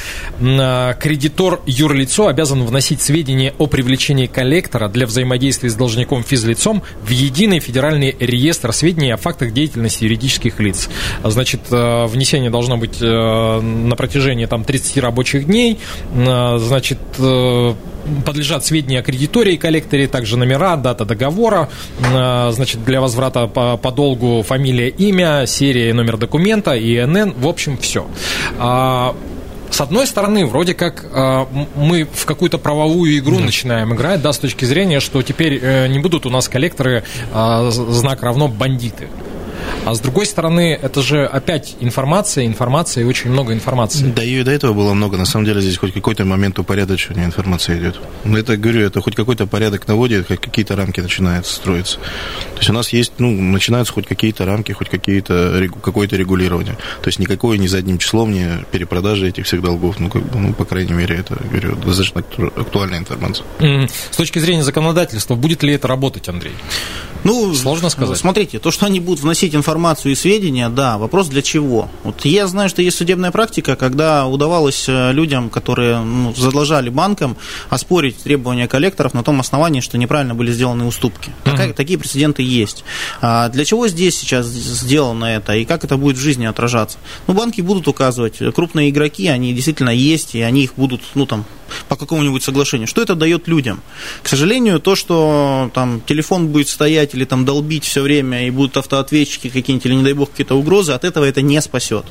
а, 0.43 0.95
кредитор 0.95 1.61
юрлицо 1.67 2.29
обязан 2.29 2.65
вносить 2.65 3.01
сведения 3.01 3.55
о 3.59 3.67
привлечении 3.67 4.27
коллектора 4.27 4.89
для 4.89 5.07
взаимодействия 5.07 5.71
с 5.71 5.75
должником 5.75 6.23
физлицом 6.23 6.83
в 7.03 7.11
единый 7.11 7.61
федеральный 7.61 8.17
реестр 8.19 8.73
сведений 8.73 9.13
о 9.13 9.17
фактах 9.17 9.53
деятельности 9.53 10.05
юридических 10.05 10.61
лиц. 10.61 10.89
Значит, 11.25 11.61
а, 11.71 12.07
внесение 12.07 12.51
должно 12.51 12.77
быть 12.77 12.99
а, 13.03 13.61
на 13.61 13.97
протяжении 13.97 14.47
там, 14.47 14.65
30 14.65 14.99
рабочих 14.99 15.47
дней. 15.47 15.79
Значит, 16.13 16.99
подлежат 18.25 18.65
сведения 18.65 19.01
о 19.01 19.03
кредиторе 19.03 19.55
и 19.55 19.57
коллекторе, 19.57 20.09
также 20.09 20.37
номера, 20.37 20.77
дата 20.77 21.05
договора, 21.05 21.69
значит, 22.01 22.85
для 22.85 23.01
возврата 23.01 23.47
по, 23.47 23.77
по 23.77 23.91
долгу 23.91 24.43
фамилия, 24.43 24.89
имя, 24.89 25.45
серия, 25.47 25.93
номер 25.95 26.17
документа, 26.17 26.73
ИНН, 26.77 27.35
в 27.37 27.47
общем, 27.47 27.79
все 27.79 28.07
с 29.71 29.81
одной 29.81 30.07
стороны, 30.07 30.47
вроде 30.47 30.75
как 30.75 31.05
э, 31.05 31.47
мы 31.77 32.05
в 32.05 32.25
какую-то 32.27 32.59
правовую 32.59 33.17
игру 33.19 33.39
mm-hmm. 33.39 33.45
начинаем 33.45 33.95
играть, 33.95 34.21
да, 34.21 34.33
с 34.33 34.39
точки 34.39 34.65
зрения, 34.65 35.01
что 35.01 35.23
теперь 35.23 35.59
э, 35.63 35.87
не 35.87 35.99
будут 35.99 36.27
у 36.27 36.31
нас 36.31 36.49
коллекторы 36.49 37.05
э, 37.33 37.71
знак 37.71 38.23
равно 38.23 38.49
бандиты. 38.49 39.09
А 39.85 39.95
с 39.95 40.01
другой 40.01 40.27
стороны, 40.27 40.79
это 40.81 41.03
же 41.03 41.25
опять 41.25 41.77
информация, 41.81 42.47
информация 42.47 43.03
и 43.03 43.07
очень 43.07 43.31
много 43.31 43.53
информации. 43.53 44.13
Да 44.15 44.23
и 44.23 44.43
до 44.43 44.51
этого 44.51 44.75
было 44.75 44.93
много. 44.95 45.17
На 45.17 45.25
самом 45.25 45.47
деле 45.47 45.61
здесь 45.61 45.79
хоть 45.79 45.93
какой-то 45.93 46.25
момент 46.25 46.59
упорядочивания 46.59 47.25
информации 47.25 47.79
идет. 47.79 48.01
Но 48.25 48.39
это, 48.39 48.57
говорю, 48.57 48.87
это 48.87 49.01
хоть 49.01 49.15
какой-то 49.15 49.47
порядок 49.47 49.89
наводит, 49.89 50.27
как 50.27 50.41
какие-то 50.41 50.77
рамки 50.77 51.01
начинают 51.01 51.47
строиться. 51.47 51.99
То 51.99 52.59
есть 52.59 52.71
у 52.71 52.73
нас 52.73 52.91
есть, 52.91 53.13
ну, 53.19 53.31
начинаются 53.31 53.93
хоть 53.93 54.07
какие-то 54.07 54.45
рамки, 54.45 54.73
хоть 54.73 54.89
какие-то, 54.89 55.67
какое-то 55.83 56.17
регулирование. 56.17 56.75
То 57.03 57.09
есть 57.09 57.19
никакое 57.19 57.59
ни 57.59 57.67
задним 57.67 57.99
числом, 57.99 58.33
ни 58.33 58.65
перепродажи 58.71 59.29
этих 59.29 59.47
всех 59.47 59.63
долгов. 59.63 59.99
Ну, 59.99 60.11
как 60.11 60.23
бы, 60.23 60.39
ну, 60.39 60.53
по 60.53 60.65
крайней 60.65 60.93
мере, 60.93 61.17
это, 61.17 61.37
говорю, 61.51 61.77
достаточно 61.77 62.23
актуальная 62.57 62.99
информация. 62.99 63.47
С 64.11 64.17
точки 64.17 64.39
зрения 64.39 64.63
законодательства, 64.63 65.35
будет 65.35 65.63
ли 65.63 65.73
это 65.73 65.89
работать, 65.89 66.29
Андрей? 66.29 66.55
Ну, 67.25 67.55
сложно 67.55 67.91
сказать. 67.91 68.19
Смотрите, 68.19 68.59
то, 68.59 68.71
что 68.71 68.87
они 68.87 69.01
будут 69.01 69.21
вносить 69.21 69.55
информацию 69.61 70.13
и 70.13 70.15
сведения, 70.15 70.69
да, 70.69 70.99
вопрос 70.99 71.29
для 71.29 71.43
чего. 71.43 71.89
Вот 72.03 72.25
я 72.25 72.47
знаю, 72.47 72.69
что 72.69 72.83
есть 72.83 72.97
судебная 72.97 73.31
практика, 73.31 73.77
когда 73.77 74.27
удавалось 74.27 74.87
э, 74.89 75.13
людям, 75.13 75.51
которые 75.51 76.01
ну, 76.01 76.35
задолжали 76.35 76.91
банкам, 76.91 77.37
оспорить 77.69 78.17
требования 78.17 78.67
коллекторов 78.67 79.15
на 79.15 79.23
том 79.23 79.39
основании, 79.41 79.81
что 79.81 79.99
неправильно 79.99 80.35
были 80.35 80.51
сделаны 80.53 80.85
уступки. 80.85 81.31
Uh-huh. 81.31 81.51
Такая, 81.51 81.73
такие 81.73 81.99
прецеденты 81.99 82.43
есть. 82.43 82.85
А 83.21 83.49
для 83.49 83.65
чего 83.65 83.87
здесь 83.87 84.19
сейчас 84.19 84.47
сделано 84.47 85.27
это 85.27 85.55
и 85.55 85.65
как 85.65 85.85
это 85.85 85.97
будет 85.97 86.17
в 86.17 86.21
жизни 86.21 86.47
отражаться? 86.47 86.99
Ну, 87.27 87.35
банки 87.35 87.61
будут 87.61 87.87
указывать, 87.87 88.39
крупные 88.55 88.91
игроки, 88.91 89.29
они 89.29 89.53
действительно 89.53 89.91
есть, 89.91 90.35
и 90.35 90.41
они 90.41 90.65
их 90.65 90.75
будут, 90.75 91.03
ну, 91.15 91.27
там, 91.27 91.45
по 91.89 91.97
какому-нибудь 91.97 92.43
соглашению. 92.43 92.89
Что 92.89 93.03
это 93.03 93.15
дает 93.15 93.49
людям? 93.49 93.81
К 94.23 94.29
сожалению, 94.29 94.81
то, 94.81 94.95
что 94.95 95.71
там 95.75 96.01
телефон 96.07 96.49
будет 96.49 96.69
стоять 96.69 97.15
или 97.15 97.25
там 97.25 97.45
долбить 97.45 97.85
все 97.85 98.03
время 98.03 98.47
и 98.47 98.51
будут 98.51 98.77
автоответчики 98.77 99.49
какие-нибудь 99.49 99.87
или, 99.87 99.95
не 99.95 100.03
дай 100.03 100.13
бог, 100.13 100.31
какие-то 100.31 100.57
угрозы, 100.57 100.93
от 100.93 101.05
этого 101.05 101.25
это 101.25 101.43
не 101.43 101.61
спасет. 101.61 102.05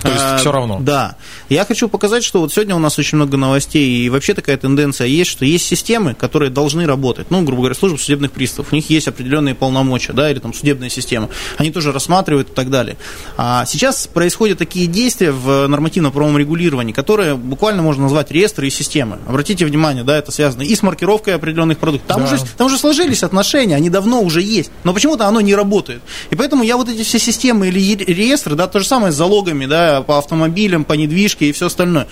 То 0.00 0.08
есть 0.08 0.20
а, 0.22 0.36
все 0.38 0.52
равно. 0.52 0.78
Да. 0.80 1.16
Я 1.48 1.64
хочу 1.64 1.88
показать, 1.88 2.24
что 2.24 2.40
вот 2.40 2.52
сегодня 2.52 2.76
у 2.76 2.78
нас 2.78 2.98
очень 2.98 3.16
много 3.16 3.36
новостей, 3.36 4.04
и 4.04 4.08
вообще 4.08 4.34
такая 4.34 4.56
тенденция 4.56 5.06
есть, 5.06 5.30
что 5.30 5.44
есть 5.44 5.66
системы, 5.66 6.14
которые 6.14 6.50
должны 6.50 6.86
работать. 6.86 7.30
Ну, 7.30 7.42
грубо 7.42 7.62
говоря, 7.62 7.74
служба 7.74 7.96
судебных 7.96 8.32
приставов. 8.32 8.72
У 8.72 8.76
них 8.76 8.88
есть 8.90 9.08
определенные 9.08 9.54
полномочия, 9.54 10.12
да, 10.12 10.30
или 10.30 10.38
там 10.38 10.54
судебная 10.54 10.88
система. 10.88 11.28
Они 11.58 11.70
тоже 11.70 11.92
рассматривают 11.92 12.50
и 12.50 12.52
так 12.52 12.70
далее. 12.70 12.96
А 13.36 13.64
сейчас 13.66 14.06
происходят 14.06 14.58
такие 14.58 14.86
действия 14.86 15.32
в 15.32 15.66
нормативно-правовом 15.66 16.38
регулировании, 16.38 16.92
которые 16.92 17.34
буквально 17.34 17.82
можно 17.82 18.04
назвать 18.04 18.30
реестры 18.30 18.66
и 18.66 18.70
системы. 18.70 19.18
Обратите 19.26 19.66
внимание, 19.66 20.04
да, 20.04 20.16
это 20.16 20.30
связано 20.30 20.62
и 20.62 20.74
с 20.74 20.82
маркировкой 20.82 21.34
определенных 21.34 21.78
продуктов. 21.78 22.08
Там, 22.08 22.24
да. 22.24 22.34
уже, 22.34 22.44
там 22.56 22.66
уже 22.66 22.78
сложились 22.78 23.22
отношения, 23.22 23.76
они 23.76 23.90
давно 23.90 24.20
уже 24.20 24.42
есть, 24.42 24.70
но 24.84 24.94
почему-то 24.94 25.26
оно 25.26 25.40
не 25.40 25.54
работает. 25.54 26.02
И 26.30 26.36
поэтому 26.36 26.62
я 26.62 26.76
вот 26.76 26.88
эти 26.88 27.02
все 27.02 27.18
системы 27.18 27.68
или 27.68 27.96
реестры, 28.04 28.54
да, 28.54 28.66
то 28.66 28.78
же 28.78 28.86
самое 28.86 29.12
с 29.12 29.16
залогами, 29.16 29.64
системами, 29.64 29.66
да, 29.74 30.02
по 30.02 30.18
автомобилям, 30.18 30.84
по 30.84 30.92
недвижке 30.92 31.46
и 31.46 31.52
все 31.52 31.66
остальное. 31.66 32.06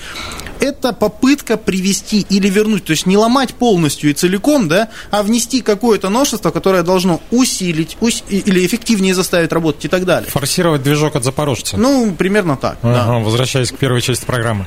Это 0.58 0.92
попытка 0.92 1.56
привести 1.56 2.24
или 2.28 2.48
вернуть, 2.48 2.84
то 2.84 2.92
есть 2.92 3.06
не 3.06 3.16
ломать 3.16 3.54
полностью 3.54 4.10
и 4.10 4.12
целиком, 4.12 4.68
да, 4.68 4.88
а 5.10 5.22
внести 5.22 5.60
какое-то 5.60 6.08
новшество, 6.08 6.50
которое 6.50 6.82
должно 6.82 7.20
усилить 7.30 7.96
ус... 8.00 8.22
или 8.28 8.64
эффективнее 8.66 9.14
заставить 9.14 9.52
работать 9.52 9.84
и 9.84 9.88
так 9.88 10.04
далее. 10.04 10.30
Форсировать 10.30 10.82
движок 10.82 11.16
от 11.16 11.24
запорожца. 11.24 11.76
Ну, 11.76 12.14
примерно 12.16 12.56
так. 12.56 12.78
Ага, 12.82 13.06
да. 13.06 13.18
Возвращаясь 13.18 13.72
к 13.72 13.76
первой 13.76 14.00
части 14.02 14.24
программы. 14.24 14.66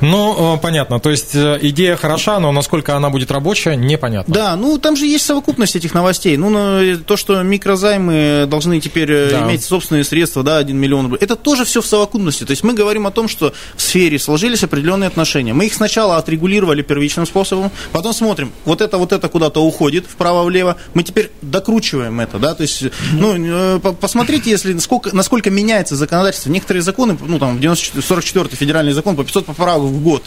Ну, 0.00 0.58
понятно. 0.60 0.98
То 0.98 1.10
есть 1.10 1.34
э, 1.34 1.58
идея 1.62 1.96
хороша, 1.96 2.40
но 2.40 2.50
насколько 2.52 2.96
она 2.96 3.10
будет 3.10 3.30
рабочая, 3.30 3.76
непонятно. 3.76 4.34
Да, 4.34 4.56
ну 4.56 4.78
там 4.78 4.96
же 4.96 5.06
есть 5.06 5.24
совокупность 5.24 5.76
этих 5.76 5.94
новостей. 5.94 6.36
Ну, 6.36 6.96
то, 7.06 7.16
что 7.16 7.42
микрозаймы 7.42 8.46
должны 8.48 8.80
теперь 8.80 9.12
э, 9.12 9.30
да. 9.30 9.46
иметь 9.46 9.64
собственные 9.64 10.04
средства, 10.04 10.42
да, 10.42 10.58
1 10.58 10.76
миллион 10.76 11.04
рублей, 11.04 11.18
это 11.20 11.36
тоже 11.36 11.64
все 11.64 11.80
в 11.80 11.86
совокупности 11.86 12.35
трудности. 12.36 12.44
То 12.44 12.50
есть 12.52 12.64
мы 12.64 12.74
говорим 12.74 13.06
о 13.06 13.10
том, 13.10 13.28
что 13.28 13.52
в 13.76 13.82
сфере 13.82 14.18
сложились 14.18 14.62
определенные 14.62 15.08
отношения. 15.08 15.54
Мы 15.54 15.66
их 15.66 15.74
сначала 15.74 16.16
отрегулировали 16.16 16.82
первичным 16.82 17.26
способом, 17.26 17.70
потом 17.92 18.12
смотрим, 18.12 18.52
вот 18.64 18.80
это, 18.80 18.98
вот 18.98 19.12
это 19.12 19.28
куда-то 19.28 19.60
уходит 19.60 20.06
вправо-влево, 20.06 20.76
мы 20.94 21.02
теперь 21.02 21.30
докручиваем 21.42 22.20
это, 22.20 22.38
да, 22.38 22.54
то 22.54 22.62
есть, 22.62 22.84
ну, 23.12 23.34
э, 23.36 23.78
посмотрите, 24.00 24.50
если 24.50 24.78
сколько, 24.78 25.14
насколько 25.14 25.50
меняется 25.50 25.96
законодательство. 25.96 26.50
Некоторые 26.50 26.82
законы, 26.82 27.16
ну, 27.20 27.38
там, 27.38 27.60
44 27.62 28.48
федеральный 28.56 28.92
закон 28.92 29.16
по 29.16 29.24
500 29.24 29.46
поправок 29.46 29.90
в 29.90 30.02
год, 30.02 30.22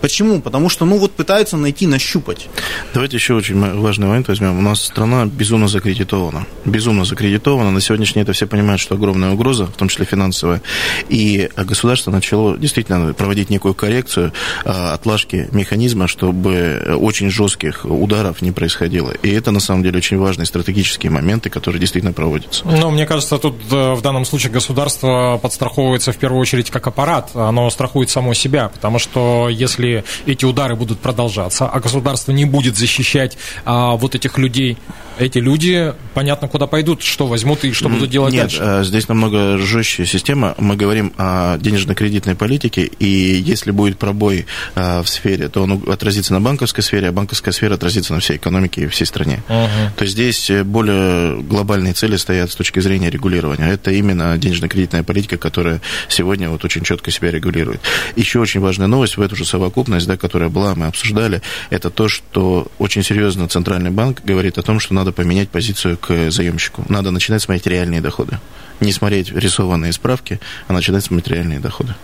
Почему? 0.00 0.40
Потому 0.40 0.68
что, 0.68 0.84
ну, 0.84 0.98
вот 0.98 1.12
пытаются 1.12 1.56
найти, 1.56 1.86
нащупать. 1.86 2.48
Давайте 2.94 3.16
еще 3.16 3.34
очень 3.34 3.58
важный 3.80 4.06
момент 4.06 4.28
возьмем. 4.28 4.58
У 4.58 4.62
нас 4.62 4.82
страна 4.82 5.26
безумно 5.26 5.68
закредитована. 5.68 6.46
Безумно 6.64 7.04
закредитована. 7.04 7.70
На 7.70 7.80
сегодняшний 7.80 8.14
день 8.14 8.22
это 8.22 8.32
все 8.32 8.46
понимают, 8.46 8.80
что 8.80 8.94
огромная 8.94 9.32
угроза, 9.32 9.66
в 9.66 9.76
том 9.76 9.88
числе 9.88 10.04
финансовая. 10.04 10.62
И 11.08 11.50
государство 11.56 12.10
начало 12.10 12.56
действительно 12.56 13.12
проводить 13.14 13.50
некую 13.50 13.74
коррекцию, 13.74 14.32
а, 14.64 14.94
отлажки 14.94 15.48
механизма, 15.52 16.08
чтобы 16.08 16.96
очень 17.00 17.30
жестких 17.30 17.84
ударов 17.84 18.42
не 18.42 18.52
происходило. 18.52 19.10
И 19.22 19.30
это, 19.30 19.50
на 19.50 19.60
самом 19.60 19.82
деле, 19.82 19.98
очень 19.98 20.18
важные 20.18 20.46
стратегические 20.46 21.10
моменты, 21.10 21.50
которые 21.50 21.80
действительно 21.80 22.12
проводятся. 22.12 22.64
Ну, 22.64 22.90
мне 22.90 23.06
кажется, 23.06 23.38
тут 23.38 23.56
э, 23.70 23.94
в 23.94 24.02
данном 24.02 24.24
случае 24.24 24.52
государство 24.52 25.38
подстраховывается 25.42 26.12
в 26.12 26.16
первую 26.16 26.40
очередь 26.40 26.70
как 26.70 26.86
аппарат. 26.86 27.30
Оно 27.34 27.68
страхует 27.70 28.10
само 28.10 28.34
себя, 28.34 28.68
потому 28.68 28.98
что 28.98 29.48
если 29.48 29.87
эти 30.26 30.44
удары 30.44 30.76
будут 30.76 31.00
продолжаться, 31.00 31.66
а 31.66 31.80
государство 31.80 32.32
не 32.32 32.44
будет 32.44 32.76
защищать 32.76 33.38
а, 33.64 33.96
вот 33.96 34.14
этих 34.14 34.38
людей, 34.38 34.76
эти 35.18 35.38
люди, 35.38 35.94
понятно, 36.14 36.48
куда 36.48 36.66
пойдут, 36.66 37.02
что 37.02 37.26
возьмут 37.26 37.64
и 37.64 37.72
что 37.72 37.88
будут 37.88 38.10
делать 38.10 38.32
Нет, 38.32 38.42
дальше. 38.42 38.62
Нет, 38.62 38.86
здесь 38.86 39.08
намного 39.08 39.58
жестче 39.58 40.06
система. 40.06 40.54
Мы 40.58 40.76
говорим 40.76 41.12
о 41.16 41.58
денежно-кредитной 41.58 42.34
политике, 42.34 42.82
и 42.98 43.06
если 43.06 43.70
будет 43.70 43.98
пробой 43.98 44.46
а, 44.74 45.02
в 45.02 45.08
сфере, 45.08 45.48
то 45.48 45.62
он 45.62 45.82
отразится 45.88 46.32
на 46.32 46.40
банковской 46.40 46.82
сфере, 46.82 47.08
а 47.08 47.12
банковская 47.12 47.52
сфера 47.52 47.74
отразится 47.74 48.14
на 48.14 48.20
всей 48.20 48.36
экономике 48.36 48.82
и 48.82 48.86
всей 48.86 49.04
стране. 49.04 49.42
Uh-huh. 49.48 49.90
То 49.96 50.04
есть 50.04 50.14
здесь 50.14 50.50
более 50.64 51.42
глобальные 51.42 51.92
цели 51.94 52.16
стоят 52.16 52.50
с 52.50 52.56
точки 52.56 52.80
зрения 52.80 53.10
регулирования. 53.10 53.68
Это 53.68 53.90
именно 53.90 54.36
денежно-кредитная 54.38 55.02
политика, 55.02 55.36
которая 55.36 55.80
сегодня 56.08 56.48
вот 56.50 56.64
очень 56.64 56.82
четко 56.82 57.10
себя 57.10 57.30
регулирует. 57.30 57.80
Еще 58.16 58.38
очень 58.38 58.60
важная 58.60 58.86
новость 58.86 59.16
в 59.16 59.22
эту 59.22 59.36
же 59.36 59.44
совокупность, 59.44 60.06
да, 60.06 60.16
которая 60.16 60.48
была, 60.48 60.74
мы 60.74 60.86
обсуждали, 60.86 61.42
это 61.70 61.90
то, 61.90 62.08
что 62.08 62.68
очень 62.78 63.02
серьезно 63.02 63.48
Центральный 63.48 63.90
банк 63.90 64.22
говорит 64.24 64.58
о 64.58 64.62
том, 64.62 64.80
что 64.80 64.94
надо 64.94 65.07
поменять 65.12 65.48
позицию 65.48 65.96
к 65.98 66.30
заемщику. 66.30 66.84
Надо 66.88 67.10
начинать 67.10 67.42
смотреть 67.42 67.66
реальные 67.66 68.00
доходы 68.00 68.38
не 68.80 68.92
смотреть 68.92 69.32
рисованные 69.32 69.92
справки, 69.92 70.40
а 70.66 70.72
начинать 70.72 71.04
смотреть 71.04 71.28
реальные 71.34 71.60
доходы. 71.60 71.94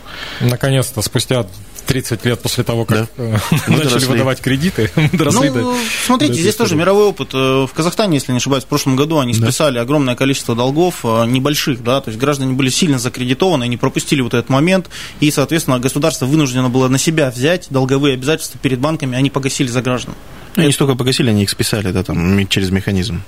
Наконец-то, 0.40 1.02
спустя 1.02 1.46
30 1.86 2.24
лет 2.24 2.40
после 2.40 2.64
того, 2.64 2.84
как 2.84 3.08
да. 3.16 3.24
начали 3.68 3.88
доросли. 3.88 4.08
выдавать 4.08 4.40
кредиты, 4.40 4.90
доросли 5.12 5.50
ну, 5.50 5.72
до, 5.72 5.76
смотрите, 6.06 6.34
до 6.34 6.40
здесь 6.40 6.56
тоже 6.56 6.76
мировой 6.76 7.04
опыт. 7.04 7.32
В 7.32 7.70
Казахстане, 7.74 8.16
если 8.16 8.32
не 8.32 8.38
ошибаюсь, 8.38 8.64
в 8.64 8.66
прошлом 8.66 8.96
году 8.96 9.18
они 9.18 9.34
списали 9.34 9.74
да. 9.74 9.82
огромное 9.82 10.16
количество 10.16 10.56
долгов, 10.56 11.04
небольших, 11.04 11.82
да, 11.82 12.00
то 12.00 12.08
есть 12.10 12.18
граждане 12.18 12.54
были 12.54 12.70
сильно 12.70 12.98
закредитованы, 12.98 13.68
не 13.68 13.76
пропустили 13.76 14.22
вот 14.22 14.34
этот 14.34 14.48
момент, 14.48 14.88
и, 15.20 15.30
соответственно, 15.30 15.78
государство 15.78 16.26
вынуждено 16.26 16.70
было 16.70 16.88
на 16.88 16.98
себя 16.98 17.30
взять 17.30 17.66
долговые 17.70 18.14
обязательства 18.14 18.58
перед 18.58 18.78
банками, 18.78 19.16
они 19.16 19.30
погасили 19.30 19.68
за 19.68 19.82
граждан. 19.82 20.14
Ну, 20.56 20.62
они 20.62 20.72
столько 20.72 20.94
погасили, 20.94 21.30
они 21.30 21.42
их 21.42 21.50
списали, 21.50 21.90
да, 21.90 22.02
там, 22.02 22.46
через 22.48 22.70
механизм. 22.70 23.22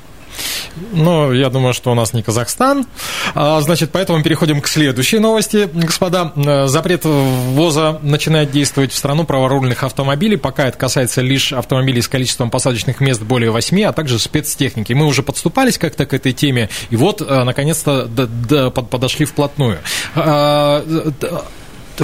Ну, 0.93 1.33
я 1.33 1.49
думаю, 1.49 1.73
что 1.73 1.91
у 1.91 1.95
нас 1.95 2.13
не 2.13 2.23
Казахстан. 2.23 2.87
А, 3.35 3.61
значит, 3.61 3.91
поэтому 3.93 4.23
переходим 4.23 4.61
к 4.61 4.69
следующей 4.69 5.19
новости. 5.19 5.69
Господа, 5.73 6.33
э, 6.37 6.67
запрет 6.67 7.05
ввоза 7.05 7.99
начинает 8.03 8.51
действовать 8.51 8.93
в 8.93 8.97
страну 8.97 9.25
праворульных 9.25 9.83
автомобилей. 9.85 10.37
Пока 10.37 10.69
это 10.69 10.77
касается 10.77 11.23
лишь 11.23 11.53
автомобилей 11.53 12.03
с 12.03 12.09
количеством 12.09 12.51
посадочных 12.51 13.01
мест 13.01 13.23
более 13.23 13.51
8, 13.51 13.85
а 13.85 13.93
также 13.93 14.19
спецтехники. 14.19 14.93
Мы 14.93 15.07
уже 15.07 15.23
подступались 15.23 15.79
как-то 15.79 16.07
к 16.07 16.13
этой 16.13 16.33
теме, 16.33 16.69
и 16.91 16.97
вот, 16.97 17.23
э, 17.23 17.45
наконец-то, 17.45 18.09
подошли 18.91 19.25
вплотную 19.25 19.79
а, 20.15 20.85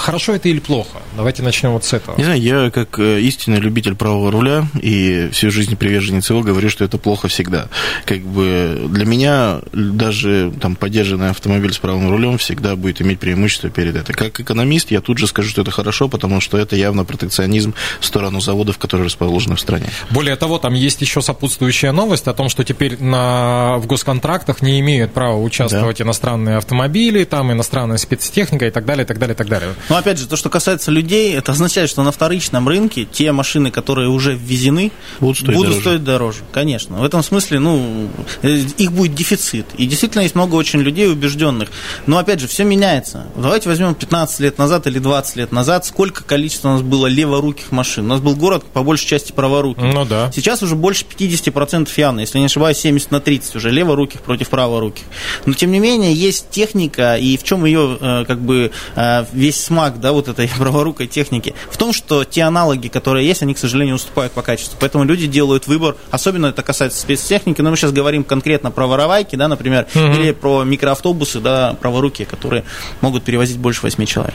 хорошо 0.00 0.34
это 0.34 0.48
или 0.48 0.60
плохо? 0.60 0.98
Давайте 1.16 1.42
начнем 1.42 1.72
вот 1.72 1.84
с 1.84 1.92
этого. 1.92 2.16
Не 2.16 2.24
знаю, 2.24 2.40
я 2.40 2.70
как 2.70 2.98
э, 2.98 3.20
истинный 3.20 3.58
любитель 3.58 3.94
правого 3.94 4.30
руля 4.30 4.66
и 4.80 5.28
всю 5.32 5.50
жизнь 5.50 5.76
приверженец 5.76 6.30
его 6.30 6.42
говорю, 6.42 6.68
что 6.70 6.84
это 6.84 6.98
плохо 6.98 7.28
всегда. 7.28 7.68
Как 8.04 8.20
бы 8.20 8.86
для 8.88 9.04
меня 9.04 9.60
даже 9.72 10.52
там 10.60 10.76
поддержанный 10.76 11.30
автомобиль 11.30 11.72
с 11.72 11.78
правым 11.78 12.10
рулем 12.10 12.38
всегда 12.38 12.76
будет 12.76 13.02
иметь 13.02 13.18
преимущество 13.18 13.70
перед 13.70 13.96
это. 13.96 14.12
Как 14.12 14.38
экономист 14.40 14.90
я 14.90 15.00
тут 15.00 15.18
же 15.18 15.26
скажу, 15.26 15.50
что 15.50 15.62
это 15.62 15.70
хорошо, 15.70 16.08
потому 16.08 16.40
что 16.40 16.58
это 16.58 16.76
явно 16.76 17.04
протекционизм 17.04 17.74
в 18.00 18.04
сторону 18.04 18.40
заводов, 18.40 18.78
которые 18.78 19.06
расположены 19.06 19.56
в 19.56 19.60
стране. 19.60 19.86
Более 20.10 20.36
того, 20.36 20.58
там 20.58 20.74
есть 20.74 21.00
еще 21.00 21.22
сопутствующая 21.22 21.92
новость 21.92 22.28
о 22.28 22.34
том, 22.34 22.48
что 22.48 22.64
теперь 22.64 23.02
на, 23.02 23.78
в 23.78 23.86
госконтрактах 23.86 24.62
не 24.62 24.80
имеют 24.80 25.12
права 25.12 25.36
участвовать 25.36 25.98
да. 25.98 26.04
иностранные 26.04 26.56
автомобили, 26.56 27.24
там 27.24 27.52
иностранная 27.52 27.96
спецтехника 27.96 28.66
и 28.66 28.70
так 28.70 28.84
далее, 28.84 29.04
и 29.04 29.06
так 29.06 29.18
далее, 29.18 29.34
и 29.34 29.36
так 29.36 29.48
далее. 29.48 29.74
Но 29.88 29.96
опять 29.96 30.18
же, 30.18 30.26
то, 30.26 30.36
что 30.36 30.50
касается 30.50 30.90
людей, 30.90 31.34
это 31.34 31.52
означает, 31.52 31.90
что 31.90 32.02
на 32.02 32.12
вторичном 32.12 32.68
рынке 32.68 33.04
те 33.04 33.32
машины, 33.32 33.70
которые 33.70 34.08
уже 34.08 34.34
ввезены, 34.34 34.92
будут 35.20 35.38
стоить, 35.38 35.56
будут 35.56 35.70
дороже. 35.70 35.80
стоить 35.80 36.04
дороже. 36.04 36.38
Конечно. 36.52 36.96
В 36.98 37.04
этом 37.04 37.22
смысле, 37.22 37.58
ну, 37.58 38.08
э, 38.42 38.64
их 38.78 38.92
будет 38.92 39.14
дефицит. 39.14 39.66
И 39.76 39.86
действительно 39.86 40.22
есть 40.22 40.34
много 40.34 40.54
очень 40.54 40.80
людей 40.80 41.10
убежденных. 41.10 41.70
Но 42.06 42.18
опять 42.18 42.40
же, 42.40 42.48
все 42.48 42.64
меняется. 42.64 43.26
Давайте 43.36 43.68
возьмем 43.68 43.94
15 43.94 44.40
лет 44.40 44.58
назад 44.58 44.86
или 44.86 44.98
20 44.98 45.36
лет 45.36 45.52
назад, 45.52 45.84
сколько 45.84 46.24
количества 46.24 46.68
у 46.68 46.72
нас 46.72 46.82
было 46.82 47.06
леворуких 47.06 47.72
машин. 47.72 48.06
У 48.06 48.08
нас 48.08 48.20
был 48.20 48.36
город 48.36 48.64
по 48.72 48.82
большей 48.82 49.06
части 49.06 49.32
праворуких. 49.32 49.82
Ну 49.82 50.04
да. 50.04 50.30
Сейчас 50.32 50.62
уже 50.62 50.76
больше 50.76 51.04
50% 51.04 51.88
явно, 51.96 52.20
если 52.20 52.38
не 52.38 52.46
ошибаюсь, 52.46 52.78
70 52.78 53.10
на 53.10 53.20
30 53.20 53.56
уже 53.56 53.70
леворуких 53.70 54.20
против 54.20 54.48
праворуких. 54.48 55.04
Но 55.46 55.54
тем 55.54 55.72
не 55.72 55.78
менее, 55.78 56.14
есть 56.14 56.50
техника, 56.50 57.16
и 57.16 57.36
в 57.36 57.44
чем 57.44 57.64
ее 57.64 57.98
э, 58.00 58.24
как 58.26 58.40
бы 58.40 58.72
э, 58.96 59.24
весь 59.32 59.70
смак, 59.72 60.00
да, 60.00 60.12
вот 60.12 60.28
этой 60.28 60.48
праворукой 60.58 61.06
техники, 61.06 61.54
в 61.70 61.76
том, 61.78 61.92
что 61.92 62.24
те 62.24 62.42
аналоги, 62.42 62.88
которые 62.88 63.26
есть, 63.26 63.42
они, 63.42 63.54
к 63.54 63.58
сожалению, 63.58 63.94
уступают 63.94 64.32
по 64.32 64.42
качеству. 64.42 64.76
Поэтому 64.78 65.04
люди 65.04 65.26
делают 65.26 65.66
выбор, 65.66 65.96
особенно 66.10 66.46
это 66.46 66.62
касается 66.62 67.00
спецтехники, 67.00 67.62
но 67.62 67.70
мы 67.70 67.76
сейчас 67.76 67.92
говорим 67.92 68.22
конкретно 68.22 68.70
про 68.70 68.86
воровайки, 68.86 69.34
да, 69.36 69.48
например, 69.48 69.86
угу. 69.94 70.04
или 70.04 70.32
про 70.32 70.62
микроавтобусы, 70.64 71.40
да, 71.40 71.74
праворукие, 71.80 72.26
которые 72.26 72.64
могут 73.00 73.24
перевозить 73.24 73.56
больше 73.56 73.80
8 73.82 74.04
человек. 74.04 74.34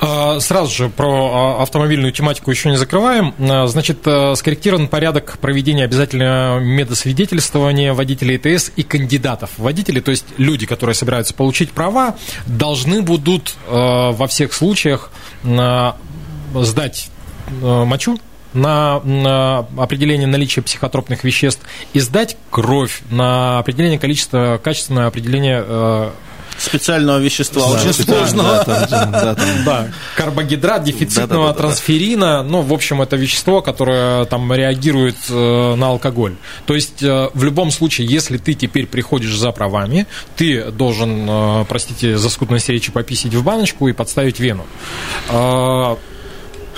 А, 0.00 0.40
сразу 0.40 0.74
же 0.74 0.88
про 0.90 1.56
а, 1.58 1.62
автомобильную 1.62 2.12
тематику 2.12 2.50
еще 2.50 2.68
не 2.68 2.76
закрываем. 2.76 3.34
А, 3.38 3.66
значит, 3.66 4.00
скорректирован 4.34 4.88
порядок 4.88 5.38
проведения 5.40 5.84
обязательного 5.84 6.58
медосвидетельствования 6.58 7.94
водителей 7.94 8.38
ТС 8.38 8.70
и 8.76 8.82
кандидатов 8.82 9.50
водители, 9.56 10.00
то 10.00 10.10
есть 10.10 10.26
люди, 10.36 10.66
которые 10.66 10.94
собираются 10.94 11.32
получить 11.32 11.70
права, 11.70 12.16
должны 12.46 13.02
будут 13.02 13.54
во 13.66 14.26
всех 14.34 14.52
случаях 14.52 15.10
сдать 15.42 17.08
мочу 17.60 18.18
на, 18.54 19.00
на 19.00 19.66
определение 19.76 20.26
наличия 20.26 20.62
психотропных 20.62 21.24
веществ 21.24 21.62
и 21.92 22.00
сдать 22.00 22.36
кровь 22.50 23.02
на 23.10 23.58
определение 23.58 23.98
количества, 23.98 24.60
качественное 24.62 25.06
определение 25.06 25.62
э, 25.66 26.10
специального 26.74 27.18
вещества, 27.18 27.62
да, 27.68 27.80
очень 27.80 27.92
сложного. 27.92 28.64
Да, 28.66 28.86
там, 28.86 29.12
да, 29.12 29.34
там. 29.34 29.48
да, 29.64 29.88
карбогидрат 30.16 30.82
дефицитного 30.82 31.48
да, 31.48 31.52
да, 31.52 31.54
да, 31.54 31.58
трансферина, 31.62 32.42
ну, 32.42 32.62
в 32.62 32.72
общем, 32.72 33.00
это 33.00 33.16
вещество, 33.16 33.62
которое 33.62 34.24
там 34.24 34.52
реагирует 34.52 35.16
э, 35.28 35.74
на 35.76 35.88
алкоголь. 35.88 36.34
То 36.66 36.74
есть, 36.74 37.02
э, 37.02 37.30
в 37.32 37.44
любом 37.44 37.70
случае, 37.70 38.08
если 38.08 38.38
ты 38.38 38.54
теперь 38.54 38.86
приходишь 38.86 39.36
за 39.36 39.52
правами, 39.52 40.06
ты 40.36 40.70
должен, 40.72 41.26
э, 41.28 41.64
простите 41.68 42.18
за 42.18 42.28
скудность 42.28 42.68
речи, 42.68 42.90
пописить 42.90 43.34
в 43.34 43.44
баночку 43.44 43.86
и 43.88 43.92
подставить 43.92 44.40
вену. 44.40 44.66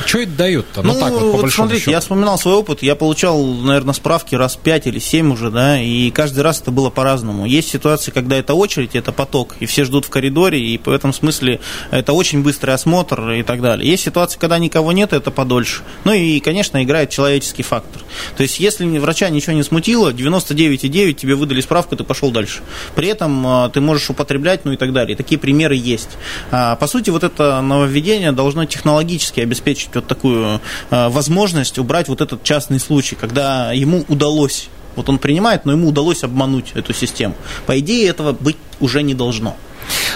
Что 0.04 0.18
это 0.18 0.32
дает-то? 0.32 0.82
Ну, 0.82 0.92
ну 0.92 1.00
так 1.00 1.12
вот, 1.12 1.32
по 1.32 1.38
вот 1.38 1.52
смотрите, 1.52 1.80
счету. 1.80 1.90
я 1.90 2.00
вспоминал 2.00 2.38
свой 2.38 2.54
опыт, 2.54 2.82
я 2.82 2.94
получал, 2.94 3.42
наверное, 3.44 3.94
справки 3.94 4.34
раз 4.34 4.56
5 4.56 4.86
или 4.88 4.98
7 4.98 5.32
уже, 5.32 5.50
да, 5.50 5.80
и 5.80 6.10
каждый 6.10 6.40
раз 6.40 6.60
это 6.60 6.70
было 6.70 6.90
по-разному. 6.90 7.46
Есть 7.46 7.70
ситуации, 7.70 8.10
когда 8.10 8.36
это 8.36 8.54
очередь, 8.54 8.94
это 8.94 9.12
поток, 9.12 9.56
и 9.60 9.66
все 9.66 9.84
ждут 9.84 10.04
в 10.04 10.10
коридоре, 10.10 10.60
и 10.60 10.78
в 10.78 10.90
этом 10.90 11.12
смысле 11.12 11.60
это 11.90 12.12
очень 12.12 12.42
быстрый 12.42 12.74
осмотр 12.74 13.30
и 13.30 13.42
так 13.42 13.62
далее. 13.62 13.88
Есть 13.88 14.04
ситуации, 14.04 14.38
когда 14.38 14.58
никого 14.58 14.92
нет, 14.92 15.12
это 15.12 15.30
подольше. 15.30 15.82
Ну 16.04 16.12
и, 16.12 16.40
конечно, 16.40 16.82
играет 16.82 17.10
человеческий 17.10 17.62
фактор. 17.62 18.02
То 18.36 18.42
есть, 18.42 18.60
если 18.60 18.86
врача 18.98 19.28
ничего 19.28 19.52
не 19.52 19.62
смутило, 19.62 20.12
99,9 20.12 21.14
тебе 21.14 21.34
выдали 21.34 21.60
справку, 21.60 21.96
ты 21.96 22.04
пошел 22.04 22.30
дальше. 22.30 22.62
При 22.94 23.08
этом 23.08 23.46
а, 23.46 23.68
ты 23.68 23.80
можешь 23.80 24.10
употреблять, 24.10 24.64
ну 24.64 24.72
и 24.72 24.76
так 24.76 24.92
далее. 24.92 25.16
Такие 25.16 25.38
примеры 25.38 25.74
есть. 25.74 26.10
А, 26.50 26.76
по 26.76 26.86
сути, 26.86 27.10
вот 27.10 27.24
это 27.24 27.60
нововведение 27.60 28.32
должно 28.32 28.64
технологически 28.64 29.40
обеспечить 29.40 29.85
получить 29.86 29.94
вот 29.94 30.06
такую 30.06 30.60
э, 30.90 31.08
возможность 31.08 31.78
убрать 31.78 32.08
вот 32.08 32.20
этот 32.20 32.42
частный 32.42 32.78
случай, 32.78 33.16
когда 33.16 33.72
ему 33.72 34.04
удалось 34.08 34.68
вот 34.96 35.10
он 35.10 35.18
принимает, 35.18 35.66
но 35.66 35.72
ему 35.72 35.88
удалось 35.88 36.24
обмануть 36.24 36.72
эту 36.74 36.94
систему. 36.94 37.34
По 37.66 37.78
идее, 37.78 38.08
этого 38.08 38.32
быть 38.32 38.56
уже 38.80 39.02
не 39.02 39.14
должно. 39.14 39.54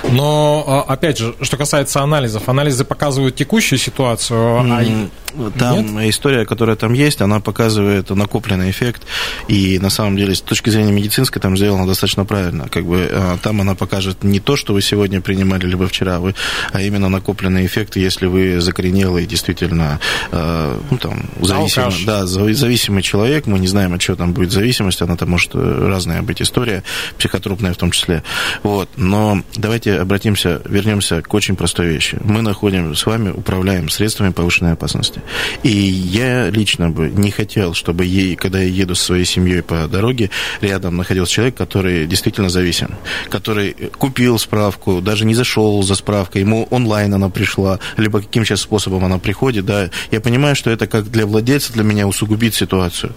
Но, 0.09 0.65
а, 0.67 0.93
опять 0.93 1.19
же, 1.19 1.35
что 1.43 1.57
касается 1.57 2.01
анализов, 2.01 2.49
анализы 2.49 2.85
показывают 2.85 3.37
текущую 3.37 3.79
ситуацию, 3.79 4.61
а 4.61 5.09
там 5.59 5.97
Нет? 5.97 6.11
история, 6.11 6.45
которая 6.45 6.77
там 6.77 6.93
есть, 6.93 7.21
она 7.21 7.41
показывает 7.41 8.11
накопленный 8.11 8.71
эффект, 8.71 9.03
и 9.49 9.79
на 9.79 9.91
самом 9.91 10.17
деле 10.17 10.35
с 10.35 10.41
точки 10.41 10.71
зрения 10.71 10.93
медицинской 10.93 11.41
там 11.41 11.57
сделано 11.57 11.87
достаточно 11.87 12.25
правильно. 12.25 12.69
Как 12.69 12.85
бы 12.85 13.09
а, 13.11 13.39
там 13.39 13.61
она 13.61 13.75
покажет 13.75 14.25
не 14.25 14.41
то, 14.41 14.57
что 14.57 14.73
вы 14.73 14.83
сегодня 14.83 15.21
принимали, 15.21 15.67
либо 15.67 15.87
вчера, 15.87 16.19
вы, 16.19 16.35
а 16.73 16.81
именно 16.81 17.09
накопленный 17.09 17.67
эффект, 17.67 17.97
если 17.97 18.27
вы 18.27 18.61
закоренелый, 18.61 19.27
действительно, 19.27 20.01
а, 20.33 20.81
ну 20.91 20.99
там, 20.99 21.25
зависимый, 21.41 22.05
да, 22.05 22.27
зависимый 22.27 23.03
человек, 23.03 23.47
мы 23.47 23.59
не 23.59 23.69
знаем, 23.69 23.95
от 23.95 24.01
чего 24.01 24.17
там 24.17 24.33
будет 24.33 24.51
зависимость, 24.51 25.03
она 25.03 25.17
там 25.17 25.31
может 25.31 25.51
э, 25.55 25.89
разная 25.89 26.23
быть 26.23 26.43
история, 26.43 26.83
психотропная 27.19 27.73
в 27.73 27.77
том 27.77 27.91
числе. 27.91 28.23
Вот. 28.63 28.89
Но 28.97 29.43
давайте 29.57 29.90
обратимся, 29.99 30.61
вернемся 30.65 31.23
к 31.23 31.33
очень 31.35 31.57
простой 31.57 31.87
вещи. 31.89 32.19
Мы 32.23 32.43
находим 32.43 32.95
с 32.95 33.07
вами, 33.07 33.31
управляем 33.31 33.89
средствами 33.89 34.33
повышенной 34.33 34.73
опасности. 34.73 35.23
И 35.63 35.71
я 35.71 36.51
лично 36.51 36.91
бы 36.91 37.11
не 37.11 37.31
хотел, 37.31 37.75
чтобы 37.75 38.05
ей, 38.05 38.37
когда 38.37 38.61
я 38.61 38.69
еду 38.69 38.95
со 38.95 39.05
своей 39.05 39.25
семьей 39.25 39.63
по 39.63 39.87
дороге, 39.89 40.31
рядом 40.61 40.97
находился 40.97 41.33
человек, 41.33 41.57
который 41.57 42.07
действительно 42.07 42.49
зависим, 42.49 42.95
который 43.29 43.75
купил 43.99 44.39
справку, 44.39 45.01
даже 45.01 45.25
не 45.25 45.35
зашел 45.35 45.83
за 45.83 45.95
справкой, 45.95 46.43
ему 46.43 46.67
онлайн 46.71 47.15
она 47.15 47.29
пришла, 47.29 47.79
либо 47.97 48.21
каким 48.21 48.45
сейчас 48.45 48.61
способом 48.61 49.05
она 49.05 49.19
приходит, 49.19 49.67
да, 49.67 49.91
я 50.11 50.21
понимаю, 50.21 50.57
что 50.57 50.71
это 50.71 50.87
как 50.87 51.11
для 51.11 51.27
владельца, 51.27 51.73
для 51.73 51.85
меня 51.85 52.07
усугубит 52.07 52.55
ситуацию. 52.55 53.13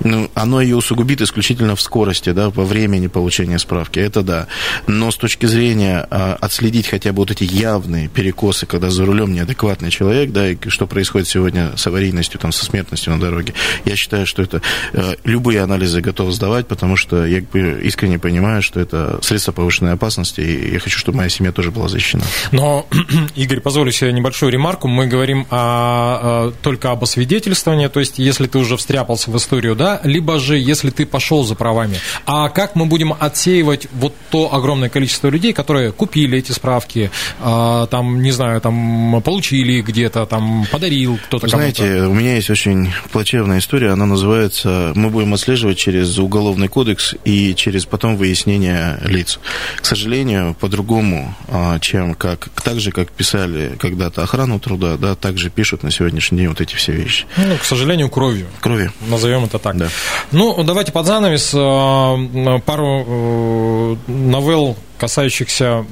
Ну, 0.00 0.30
оно 0.34 0.60
ее 0.60 0.76
усугубит 0.76 1.20
исключительно 1.20 1.76
в 1.76 1.80
скорости, 1.80 2.30
да, 2.30 2.50
во 2.50 2.64
времени 2.64 3.06
получения 3.06 3.58
справки, 3.58 3.98
это 3.98 4.22
да. 4.22 4.46
Но 4.86 5.10
с 5.10 5.16
точки 5.16 5.46
зрения 5.46 6.05
отследить 6.10 6.86
хотя 6.86 7.12
бы 7.12 7.18
вот 7.18 7.30
эти 7.30 7.44
явные 7.44 8.08
перекосы, 8.08 8.66
когда 8.66 8.90
за 8.90 9.04
рулем 9.04 9.32
неадекватный 9.32 9.90
человек, 9.90 10.32
да, 10.32 10.50
и 10.50 10.56
что 10.68 10.86
происходит 10.86 11.28
сегодня 11.28 11.76
с 11.76 11.86
аварийностью, 11.86 12.40
там, 12.40 12.52
со 12.52 12.64
смертностью 12.64 13.12
на 13.12 13.20
дороге. 13.20 13.54
Я 13.84 13.96
считаю, 13.96 14.26
что 14.26 14.42
это 14.42 14.62
э, 14.92 15.14
любые 15.24 15.62
анализы 15.62 16.00
готов 16.00 16.32
сдавать, 16.32 16.66
потому 16.66 16.96
что 16.96 17.24
я 17.24 17.38
искренне 17.38 18.18
понимаю, 18.18 18.62
что 18.62 18.80
это 18.80 19.18
средство 19.22 19.52
повышенной 19.52 19.92
опасности, 19.92 20.40
и 20.40 20.72
я 20.74 20.78
хочу, 20.78 20.98
чтобы 20.98 21.18
моя 21.18 21.28
семья 21.28 21.52
тоже 21.52 21.70
была 21.70 21.88
защищена. 21.88 22.24
Но, 22.52 22.86
Игорь, 23.34 23.60
позволю 23.60 23.92
себе 23.92 24.12
небольшую 24.12 24.52
ремарку. 24.52 24.88
Мы 24.88 25.06
говорим 25.06 25.46
о, 25.50 26.52
только 26.62 26.90
об 26.90 27.02
освидетельствовании, 27.02 27.88
то 27.88 28.00
есть 28.00 28.18
если 28.18 28.46
ты 28.46 28.58
уже 28.58 28.76
встряпался 28.76 29.30
в 29.30 29.36
историю, 29.36 29.74
да, 29.74 30.00
либо 30.04 30.38
же 30.38 30.58
если 30.58 30.90
ты 30.90 31.06
пошел 31.06 31.44
за 31.44 31.54
правами. 31.54 31.98
А 32.26 32.48
как 32.48 32.76
мы 32.76 32.86
будем 32.86 33.14
отсеивать 33.18 33.88
вот 33.92 34.14
то 34.30 34.54
огромное 34.54 34.88
количество 34.88 35.28
людей, 35.28 35.52
которые 35.52 35.92
купили 35.96 36.38
эти 36.38 36.52
справки, 36.52 37.10
а, 37.40 37.86
там, 37.86 38.22
не 38.22 38.30
знаю, 38.30 38.60
там, 38.60 39.20
получили 39.24 39.80
где-то, 39.80 40.26
там, 40.26 40.66
подарил 40.70 41.18
кто-то 41.26 41.48
Знаете, 41.48 42.02
у 42.02 42.14
меня 42.14 42.36
есть 42.36 42.50
очень 42.50 42.92
плачевная 43.12 43.58
история, 43.58 43.90
она 43.90 44.06
называется 44.06 44.92
«Мы 44.94 45.10
будем 45.10 45.34
отслеживать 45.34 45.78
через 45.78 46.18
уголовный 46.18 46.68
кодекс 46.68 47.14
и 47.24 47.54
через 47.54 47.86
потом 47.86 48.16
выяснение 48.16 48.98
лиц». 49.04 49.40
К 49.80 49.84
сожалению, 49.84 50.54
по-другому, 50.54 51.34
а, 51.48 51.78
чем 51.80 52.14
как, 52.14 52.48
так 52.62 52.80
же, 52.80 52.92
как 52.92 53.10
писали 53.10 53.76
когда-то 53.78 54.22
охрану 54.22 54.60
труда, 54.60 54.96
да, 54.96 55.14
так 55.14 55.38
же 55.38 55.50
пишут 55.50 55.82
на 55.82 55.90
сегодняшний 55.90 56.38
день 56.38 56.48
вот 56.48 56.60
эти 56.60 56.74
все 56.74 56.92
вещи. 56.92 57.26
Ну, 57.36 57.56
к 57.56 57.64
сожалению, 57.64 58.08
кровью. 58.08 58.46
Кровью. 58.60 58.92
Назовем 59.08 59.44
это 59.44 59.58
так. 59.58 59.76
Да. 59.76 59.88
Ну, 60.32 60.62
давайте 60.64 60.92
под 60.92 61.06
занавес 61.06 61.52
а, 61.54 62.16
пару 62.64 63.04
э, 63.06 63.96
новелл, 64.06 64.76
касающихся 64.98 65.84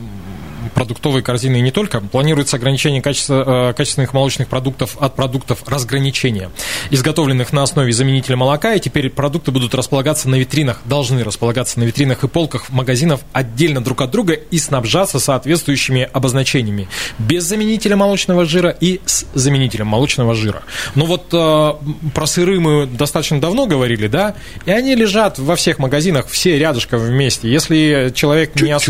продуктовой 0.74 1.22
корзины 1.22 1.58
и 1.58 1.60
не 1.60 1.70
только, 1.70 2.00
планируется 2.00 2.56
ограничение 2.56 3.00
качества, 3.00 3.70
э, 3.70 3.74
качественных 3.74 4.12
молочных 4.12 4.48
продуктов 4.48 4.96
от 5.00 5.16
продуктов 5.16 5.62
разграничения, 5.66 6.50
изготовленных 6.90 7.52
на 7.52 7.62
основе 7.62 7.92
заменителя 7.92 8.36
молока, 8.36 8.74
и 8.74 8.80
теперь 8.80 9.10
продукты 9.10 9.50
будут 9.50 9.74
располагаться 9.74 10.28
на 10.28 10.36
витринах, 10.36 10.80
должны 10.84 11.22
располагаться 11.24 11.78
на 11.78 11.84
витринах 11.84 12.24
и 12.24 12.28
полках 12.28 12.70
магазинов 12.70 13.20
отдельно 13.32 13.82
друг 13.82 14.00
от 14.02 14.10
друга 14.10 14.34
и 14.34 14.58
снабжаться 14.58 15.18
соответствующими 15.18 16.08
обозначениями, 16.12 16.88
без 17.18 17.44
заменителя 17.44 17.96
молочного 17.96 18.44
жира 18.44 18.70
и 18.70 19.00
с 19.06 19.26
заменителем 19.34 19.86
молочного 19.86 20.34
жира. 20.34 20.62
Но 20.94 21.06
вот 21.06 21.32
э, 21.32 21.72
про 22.14 22.26
сыры 22.26 22.60
мы 22.60 22.86
достаточно 22.86 23.40
давно 23.40 23.66
говорили, 23.66 24.08
да, 24.08 24.34
и 24.66 24.70
они 24.70 24.94
лежат 24.94 25.38
во 25.38 25.56
всех 25.56 25.78
магазинах, 25.78 26.28
все 26.28 26.58
рядышком 26.58 27.00
вместе. 27.00 27.48
Если 27.48 28.12
человек 28.14 28.52
Чуть-чуть. 28.54 28.66
не 28.66 28.74
ос... 28.74 28.88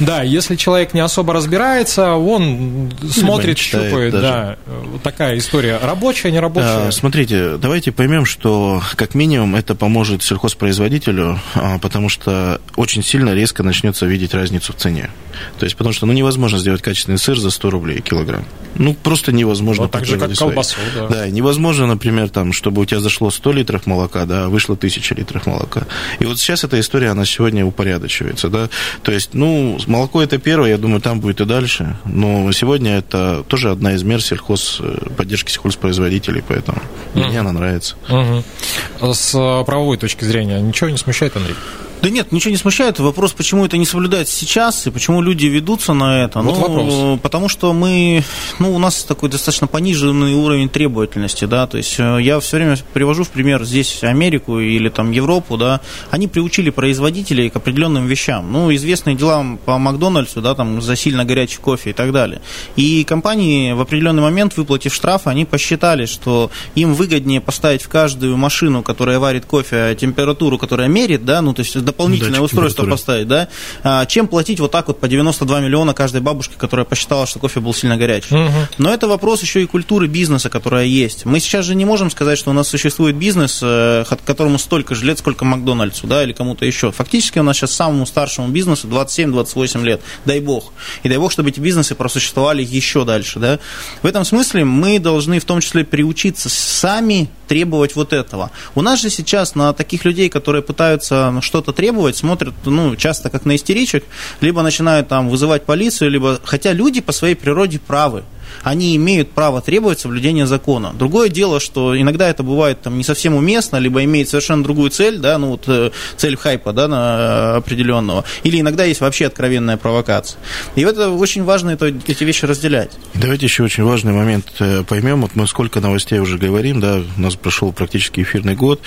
да, 0.00 0.22
если 0.22 0.56
человек 0.56 0.94
не 0.94 1.00
особо 1.00 1.25
особо 1.26 1.32
разбирается, 1.32 2.12
он 2.14 2.92
смотрит, 3.10 3.58
щупает, 3.58 4.12
даже. 4.12 4.26
да. 4.26 4.56
Вот 4.66 5.02
такая 5.02 5.36
история. 5.38 5.78
Рабочая, 5.82 6.30
не 6.30 6.38
рабочая? 6.38 6.88
А, 6.88 6.92
смотрите, 6.92 7.56
давайте 7.56 7.92
поймем, 7.92 8.24
что 8.24 8.80
как 8.94 9.14
минимум 9.14 9.56
это 9.56 9.74
поможет 9.74 10.22
сельхозпроизводителю, 10.22 11.38
а, 11.54 11.78
потому 11.78 12.08
что 12.08 12.60
очень 12.76 13.02
сильно 13.02 13.34
резко 13.34 13.62
начнется 13.62 14.06
видеть 14.06 14.34
разницу 14.34 14.72
в 14.72 14.76
цене. 14.76 15.10
То 15.58 15.64
есть, 15.64 15.76
потому 15.76 15.92
что 15.92 16.06
ну, 16.06 16.12
невозможно 16.12 16.58
сделать 16.58 16.82
качественный 16.82 17.18
сыр 17.18 17.38
за 17.38 17.50
100 17.50 17.70
рублей 17.70 18.00
килограмм. 18.00 18.44
Ну, 18.78 18.94
просто 18.94 19.32
невозможно. 19.32 19.84
Вот 19.84 19.92
так 19.92 20.04
же, 20.04 20.18
как 20.18 20.34
колбасу, 20.34 20.76
да. 20.94 21.06
Да, 21.08 21.28
невозможно, 21.28 21.86
например, 21.86 22.28
там, 22.28 22.52
чтобы 22.52 22.82
у 22.82 22.84
тебя 22.84 23.00
зашло 23.00 23.30
100 23.30 23.52
литров 23.52 23.86
молока, 23.86 24.24
да, 24.26 24.44
а 24.44 24.48
вышло 24.48 24.74
1000 24.74 25.14
литров 25.14 25.46
молока. 25.46 25.82
И 26.18 26.24
вот 26.24 26.38
сейчас 26.38 26.64
эта 26.64 26.78
история, 26.80 27.10
она 27.10 27.24
сегодня 27.24 27.64
упорядочивается, 27.64 28.48
да. 28.48 28.68
То 29.02 29.12
есть, 29.12 29.34
ну, 29.34 29.78
молоко 29.86 30.22
это 30.22 30.38
первое, 30.38 30.70
я 30.70 30.78
думаю, 30.78 31.00
там 31.00 31.20
будет 31.20 31.40
и 31.40 31.44
дальше. 31.44 31.96
Но 32.04 32.50
сегодня 32.52 32.98
это 32.98 33.44
тоже 33.48 33.70
одна 33.70 33.94
из 33.94 34.02
мер 34.02 34.22
сельхоз, 34.22 34.78
э, 34.80 35.10
поддержки 35.16 35.50
сельхозпроизводителей, 35.50 36.42
поэтому 36.46 36.80
mm. 37.14 37.28
мне 37.28 37.40
она 37.40 37.52
нравится. 37.52 37.96
Mm-hmm. 38.08 39.14
С 39.14 39.64
правовой 39.64 39.96
точки 39.96 40.24
зрения 40.24 40.60
ничего 40.60 40.90
не 40.90 40.98
смущает, 40.98 41.36
Андрей? 41.36 41.56
Да 42.02 42.10
нет, 42.10 42.30
ничего 42.32 42.50
не 42.50 42.56
смущает. 42.56 42.98
Вопрос, 42.98 43.32
почему 43.32 43.64
это 43.64 43.76
не 43.78 43.86
соблюдается 43.86 44.36
сейчас 44.36 44.86
и 44.86 44.90
почему 44.90 45.22
люди 45.22 45.46
ведутся 45.46 45.92
на 45.92 46.24
это. 46.24 46.40
Вот 46.40 46.56
ну, 46.56 46.60
вопрос. 46.60 47.20
Потому 47.20 47.48
что 47.48 47.72
мы, 47.72 48.22
ну, 48.58 48.74
у 48.74 48.78
нас 48.78 49.04
такой 49.04 49.28
достаточно 49.30 49.66
пониженный 49.66 50.34
уровень 50.34 50.68
требовательности, 50.68 51.46
да, 51.46 51.66
то 51.66 51.78
есть 51.78 51.96
э, 51.98 52.18
я 52.20 52.38
все 52.40 52.58
время 52.58 52.76
привожу 52.92 53.24
в 53.24 53.30
пример 53.30 53.64
здесь 53.64 54.02
Америку 54.02 54.58
или 54.60 54.88
там 54.88 55.10
Европу, 55.10 55.56
да, 55.56 55.80
они 56.10 56.28
приучили 56.28 56.70
производителей 56.70 57.50
к 57.50 57.56
определенным 57.56 58.06
вещам. 58.06 58.52
Ну, 58.52 58.74
известные 58.74 59.16
дела 59.16 59.44
по 59.64 59.78
Макдональдсу, 59.78 60.40
да, 60.42 60.54
там 60.54 60.82
за 60.82 60.96
сильно 60.96 61.24
горячий 61.24 61.58
кофе 61.58 61.90
и 61.90 61.92
так 61.92 62.12
далее. 62.12 62.40
И 62.76 63.04
компании 63.04 63.72
в 63.72 63.80
определенный 63.80 64.22
момент, 64.22 64.56
выплатив 64.56 64.94
штраф, 64.94 65.26
они 65.26 65.44
посчитали, 65.44 66.06
что 66.06 66.50
им 66.74 66.94
выгоднее 66.94 67.40
поставить 67.40 67.82
в 67.82 67.88
каждую 67.88 68.36
машину, 68.36 68.82
которая 68.82 69.18
варит 69.18 69.46
кофе, 69.46 69.96
температуру, 69.98 70.58
которая 70.58 70.88
мерит, 70.88 71.24
да, 71.24 71.40
ну, 71.42 71.54
то 71.54 71.60
есть 71.62 71.85
дополнительное 71.86 72.40
Датчик 72.40 72.44
устройство 72.44 72.84
поставить, 72.84 73.28
да, 73.28 73.48
а, 73.82 74.04
чем 74.06 74.28
платить 74.28 74.60
вот 74.60 74.70
так 74.70 74.88
вот 74.88 75.00
по 75.00 75.08
92 75.08 75.60
миллиона 75.60 75.94
каждой 75.94 76.20
бабушке, 76.20 76.54
которая 76.58 76.84
посчитала, 76.84 77.26
что 77.26 77.38
кофе 77.38 77.60
был 77.60 77.72
сильно 77.72 77.96
горячий. 77.96 78.34
Угу. 78.34 78.52
Но 78.78 78.92
это 78.92 79.08
вопрос 79.08 79.42
еще 79.42 79.62
и 79.62 79.66
культуры 79.66 80.06
бизнеса, 80.06 80.50
которая 80.50 80.84
есть. 80.84 81.24
Мы 81.24 81.40
сейчас 81.40 81.64
же 81.64 81.74
не 81.74 81.84
можем 81.84 82.10
сказать, 82.10 82.38
что 82.38 82.50
у 82.50 82.52
нас 82.52 82.68
существует 82.68 83.16
бизнес, 83.16 83.60
э, 83.62 84.04
которому 84.24 84.58
столько 84.58 84.94
же 84.94 85.06
лет, 85.06 85.18
сколько 85.18 85.44
Макдональдсу, 85.44 86.06
да, 86.06 86.22
или 86.22 86.32
кому-то 86.32 86.66
еще. 86.66 86.92
Фактически 86.92 87.38
у 87.38 87.42
нас 87.42 87.56
сейчас 87.56 87.72
самому 87.72 88.04
старшему 88.04 88.48
бизнесу 88.48 88.88
27-28 88.88 89.82
лет, 89.84 90.00
дай 90.24 90.40
бог. 90.40 90.72
И 91.02 91.08
дай 91.08 91.18
бог, 91.18 91.32
чтобы 91.32 91.50
эти 91.50 91.60
бизнесы 91.60 91.94
просуществовали 91.94 92.62
еще 92.62 93.04
дальше, 93.04 93.38
да. 93.38 93.58
В 94.02 94.06
этом 94.06 94.24
смысле 94.24 94.64
мы 94.64 94.98
должны 94.98 95.38
в 95.38 95.44
том 95.44 95.60
числе 95.60 95.84
приучиться 95.84 96.48
сами 96.48 97.30
требовать 97.46 97.96
вот 97.96 98.12
этого. 98.12 98.50
У 98.74 98.82
нас 98.82 99.00
же 99.00 99.10
сейчас 99.10 99.54
на 99.54 99.72
таких 99.72 100.04
людей, 100.04 100.28
которые 100.28 100.62
пытаются 100.62 101.38
что-то 101.42 101.72
требовать, 101.72 102.16
смотрят, 102.16 102.54
ну, 102.64 102.96
часто 102.96 103.30
как 103.30 103.44
на 103.44 103.56
истеричек, 103.56 104.04
либо 104.40 104.62
начинают 104.62 105.08
там 105.08 105.28
вызывать 105.28 105.64
полицию, 105.64 106.10
либо, 106.10 106.40
хотя 106.44 106.72
люди 106.72 107.00
по 107.00 107.12
своей 107.12 107.34
природе 107.34 107.78
правы 107.78 108.24
они 108.62 108.96
имеют 108.96 109.30
право 109.30 109.60
требовать 109.60 110.00
соблюдения 110.00 110.46
закона. 110.46 110.92
Другое 110.98 111.28
дело, 111.28 111.60
что 111.60 111.98
иногда 111.98 112.28
это 112.28 112.42
бывает 112.42 112.82
там, 112.82 112.98
не 112.98 113.04
совсем 113.04 113.34
уместно, 113.34 113.76
либо 113.76 114.02
имеет 114.04 114.28
совершенно 114.28 114.62
другую 114.62 114.90
цель, 114.90 115.18
да, 115.18 115.38
ну 115.38 115.50
вот 115.50 115.64
э, 115.66 115.90
цель 116.16 116.36
хайпа 116.36 116.72
да, 116.72 116.88
на 116.88 117.16
э, 117.18 117.56
определенного, 117.58 118.24
или 118.42 118.60
иногда 118.60 118.84
есть 118.84 119.00
вообще 119.00 119.26
откровенная 119.26 119.76
провокация. 119.76 120.38
И 120.74 120.82
это 120.82 121.10
очень 121.10 121.44
важно 121.44 121.70
это, 121.70 121.86
эти 121.86 122.24
вещи 122.24 122.44
разделять. 122.44 122.92
Давайте 123.14 123.46
еще 123.46 123.62
очень 123.62 123.84
важный 123.84 124.12
момент 124.12 124.46
э, 124.58 124.82
поймем. 124.84 125.22
Вот 125.22 125.32
мы 125.34 125.46
сколько 125.46 125.80
новостей 125.80 126.18
уже 126.18 126.38
говорим, 126.38 126.80
да, 126.80 127.00
у 127.16 127.20
нас 127.20 127.36
прошел 127.36 127.72
практически 127.72 128.20
эфирный 128.20 128.54
год, 128.54 128.80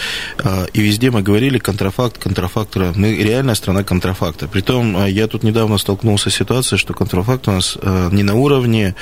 и 0.73 0.81
везде 0.81 1.11
мы 1.11 1.21
говорили 1.21 1.57
контрафакт, 1.59 2.17
контрафактора. 2.17 2.93
Мы 2.95 3.15
реальная 3.15 3.55
страна 3.55 3.83
контрафакта. 3.83 4.47
Притом 4.47 5.05
я 5.05 5.27
тут 5.27 5.43
недавно 5.43 5.77
столкнулся 5.77 6.29
с 6.29 6.35
ситуацией, 6.35 6.79
что 6.79 6.93
контрафакт 6.93 7.47
у 7.47 7.51
нас 7.51 7.77
не 8.11 8.23
на 8.23 8.35
уровне 8.35 8.95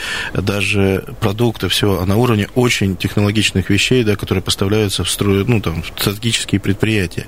даже 0.58 1.04
продукты, 1.20 1.68
все 1.68 2.04
на 2.06 2.16
уровне 2.18 2.48
очень 2.56 2.98
технологичных 2.98 3.70
вещей, 3.70 4.04
да, 4.04 4.16
которые 4.16 4.42
поставляются 4.42 5.04
в 5.04 5.10
строй, 5.10 5.46
ну, 5.46 5.62
там, 5.62 5.84
в 5.84 6.02
стратегические 6.02 6.60
предприятия. 6.60 7.28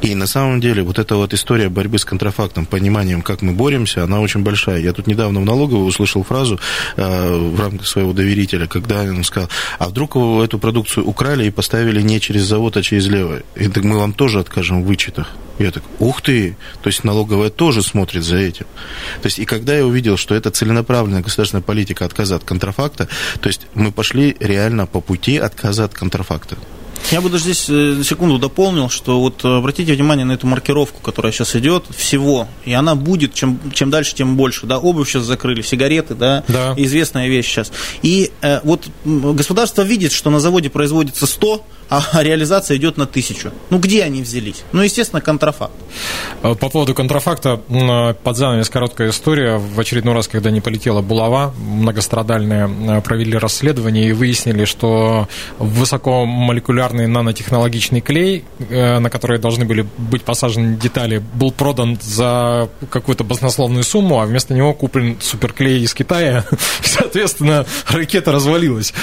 И 0.00 0.14
на 0.14 0.26
самом 0.26 0.60
деле 0.60 0.82
вот 0.82 0.98
эта 0.98 1.16
вот 1.16 1.34
история 1.34 1.68
борьбы 1.68 1.98
с 1.98 2.04
контрафактом, 2.06 2.64
пониманием, 2.64 3.20
как 3.20 3.42
мы 3.42 3.52
боремся, 3.52 4.04
она 4.04 4.20
очень 4.20 4.42
большая. 4.42 4.80
Я 4.80 4.92
тут 4.94 5.06
недавно 5.06 5.40
в 5.40 5.44
налоговой 5.44 5.86
услышал 5.86 6.22
фразу 6.22 6.58
э, 6.96 7.36
в 7.36 7.60
рамках 7.60 7.86
своего 7.86 8.14
доверителя, 8.14 8.66
когда 8.66 9.02
он 9.02 9.22
сказал, 9.24 9.50
а 9.78 9.88
вдруг 9.88 10.16
эту 10.16 10.58
продукцию 10.58 11.06
украли 11.06 11.46
и 11.46 11.50
поставили 11.50 12.00
не 12.00 12.20
через 12.20 12.44
завод, 12.44 12.76
а 12.78 12.82
через 12.82 13.06
лево. 13.06 13.42
И 13.54 13.68
так 13.68 13.84
мы 13.84 13.98
вам 13.98 14.14
тоже 14.14 14.40
откажем 14.40 14.82
в 14.82 14.86
вычетах. 14.86 15.28
Я 15.58 15.70
так, 15.70 15.82
ух 15.98 16.22
ты, 16.22 16.56
то 16.82 16.88
есть 16.88 17.04
налоговая 17.04 17.50
тоже 17.50 17.82
смотрит 17.82 18.24
за 18.24 18.36
этим. 18.36 18.66
То 19.20 19.26
есть 19.26 19.38
и 19.38 19.44
когда 19.44 19.74
я 19.74 19.86
увидел, 19.86 20.16
что 20.16 20.34
это 20.34 20.50
целенаправленная 20.50 21.20
государственная 21.20 21.62
политика 21.62 22.04
отказа 22.04 22.36
от 22.36 22.44
контрафакта, 22.44 22.61
то 23.40 23.48
есть 23.48 23.62
мы 23.74 23.92
пошли 23.92 24.36
реально 24.40 24.86
по 24.86 25.00
пути 25.00 25.36
отказа 25.36 25.84
от 25.84 25.94
контрафакта. 25.94 26.56
Я 27.10 27.20
бы 27.20 27.28
даже 27.28 27.44
здесь 27.44 27.68
э, 27.68 28.02
секунду 28.04 28.38
дополнил, 28.38 28.88
что 28.88 29.20
вот 29.20 29.44
э, 29.44 29.48
обратите 29.48 29.92
внимание 29.92 30.24
на 30.24 30.32
эту 30.32 30.46
маркировку, 30.46 31.00
которая 31.00 31.32
сейчас 31.32 31.56
идет, 31.56 31.84
всего, 31.94 32.48
и 32.64 32.72
она 32.72 32.94
будет, 32.94 33.34
чем, 33.34 33.58
чем 33.72 33.90
дальше, 33.90 34.14
тем 34.14 34.36
больше, 34.36 34.66
да, 34.66 34.78
обувь 34.78 35.08
сейчас 35.08 35.24
закрыли, 35.24 35.62
сигареты, 35.62 36.14
да, 36.14 36.44
да. 36.48 36.74
известная 36.76 37.28
вещь 37.28 37.46
сейчас. 37.46 37.72
И 38.02 38.30
э, 38.40 38.60
вот 38.62 38.86
государство 39.04 39.82
видит, 39.82 40.12
что 40.12 40.30
на 40.30 40.40
заводе 40.40 40.70
производится 40.70 41.26
100, 41.26 41.66
а 41.92 42.22
реализация 42.22 42.78
идет 42.78 42.96
на 42.96 43.06
тысячу. 43.06 43.52
Ну, 43.68 43.78
где 43.78 44.02
они 44.04 44.22
взялись? 44.22 44.62
Ну, 44.72 44.80
естественно, 44.80 45.20
контрафакт. 45.20 45.74
По 46.40 46.54
поводу 46.54 46.94
контрафакта, 46.94 47.58
под 47.58 48.36
занавес 48.36 48.70
короткая 48.70 49.10
история. 49.10 49.58
В 49.58 49.78
очередной 49.78 50.14
раз, 50.14 50.26
когда 50.26 50.50
не 50.50 50.62
полетела 50.62 51.02
булава, 51.02 51.52
многострадальная, 51.58 53.00
провели 53.02 53.36
расследование 53.36 54.08
и 54.08 54.12
выяснили, 54.12 54.64
что 54.64 55.28
высокомолекулярный 55.58 57.06
нанотехнологичный 57.08 58.00
клей, 58.00 58.44
э, 58.70 58.98
на 58.98 59.10
который 59.10 59.38
должны 59.38 59.66
были 59.66 59.86
быть 59.98 60.22
посажены 60.22 60.76
детали, 60.76 61.22
был 61.34 61.52
продан 61.52 61.98
за 62.00 62.70
какую-то 62.88 63.22
баснословную 63.24 63.84
сумму, 63.84 64.20
а 64.20 64.24
вместо 64.24 64.54
него 64.54 64.72
куплен 64.72 65.18
суперклей 65.20 65.82
из 65.82 65.92
Китая. 65.92 66.46
Соответственно, 66.82 67.66
ракета 67.88 68.32
развалилась. 68.32 68.94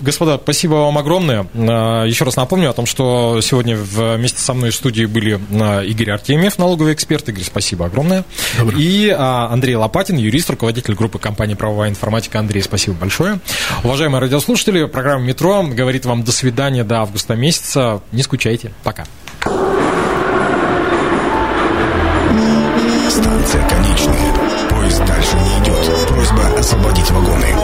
Господа, 0.00 0.40
спасибо 0.42 0.74
вам 0.74 0.98
огромное. 0.98 1.46
А, 1.76 2.04
еще 2.04 2.24
раз 2.24 2.36
напомню 2.36 2.70
о 2.70 2.72
том, 2.72 2.86
что 2.86 3.40
сегодня 3.42 3.76
вместе 3.76 4.40
со 4.40 4.54
мной 4.54 4.70
в 4.70 4.74
студии 4.74 5.04
были 5.04 5.38
а, 5.60 5.82
Игорь 5.82 6.10
Артемьев, 6.12 6.58
налоговый 6.58 6.94
эксперт. 6.94 7.28
Игорь, 7.28 7.44
спасибо 7.44 7.86
огромное. 7.86 8.24
Добрый. 8.58 8.82
И 8.82 9.10
а, 9.10 9.48
Андрей 9.50 9.76
Лопатин, 9.76 10.16
юрист, 10.16 10.50
руководитель 10.50 10.94
группы 10.94 11.18
компании 11.18 11.54
«Правовая 11.54 11.90
информатика». 11.90 12.38
Андрей, 12.38 12.62
спасибо 12.62 12.96
большое. 12.96 13.40
Уважаемые 13.84 14.20
радиослушатели, 14.20 14.84
программа 14.86 15.24
«Метро» 15.24 15.62
говорит 15.62 16.06
вам 16.06 16.22
до 16.22 16.32
свидания 16.32 16.84
до 16.84 17.00
августа 17.00 17.34
месяца. 17.34 18.00
Не 18.12 18.22
скучайте. 18.22 18.72
Пока. 18.82 19.04
Станция 23.10 23.68
конечная. 23.68 24.34
Поезд 24.70 25.04
дальше 25.04 25.36
не 25.36 25.64
идет. 25.64 26.08
Просьба 26.08 26.58
освободить 26.58 27.10
вагоны. 27.10 27.54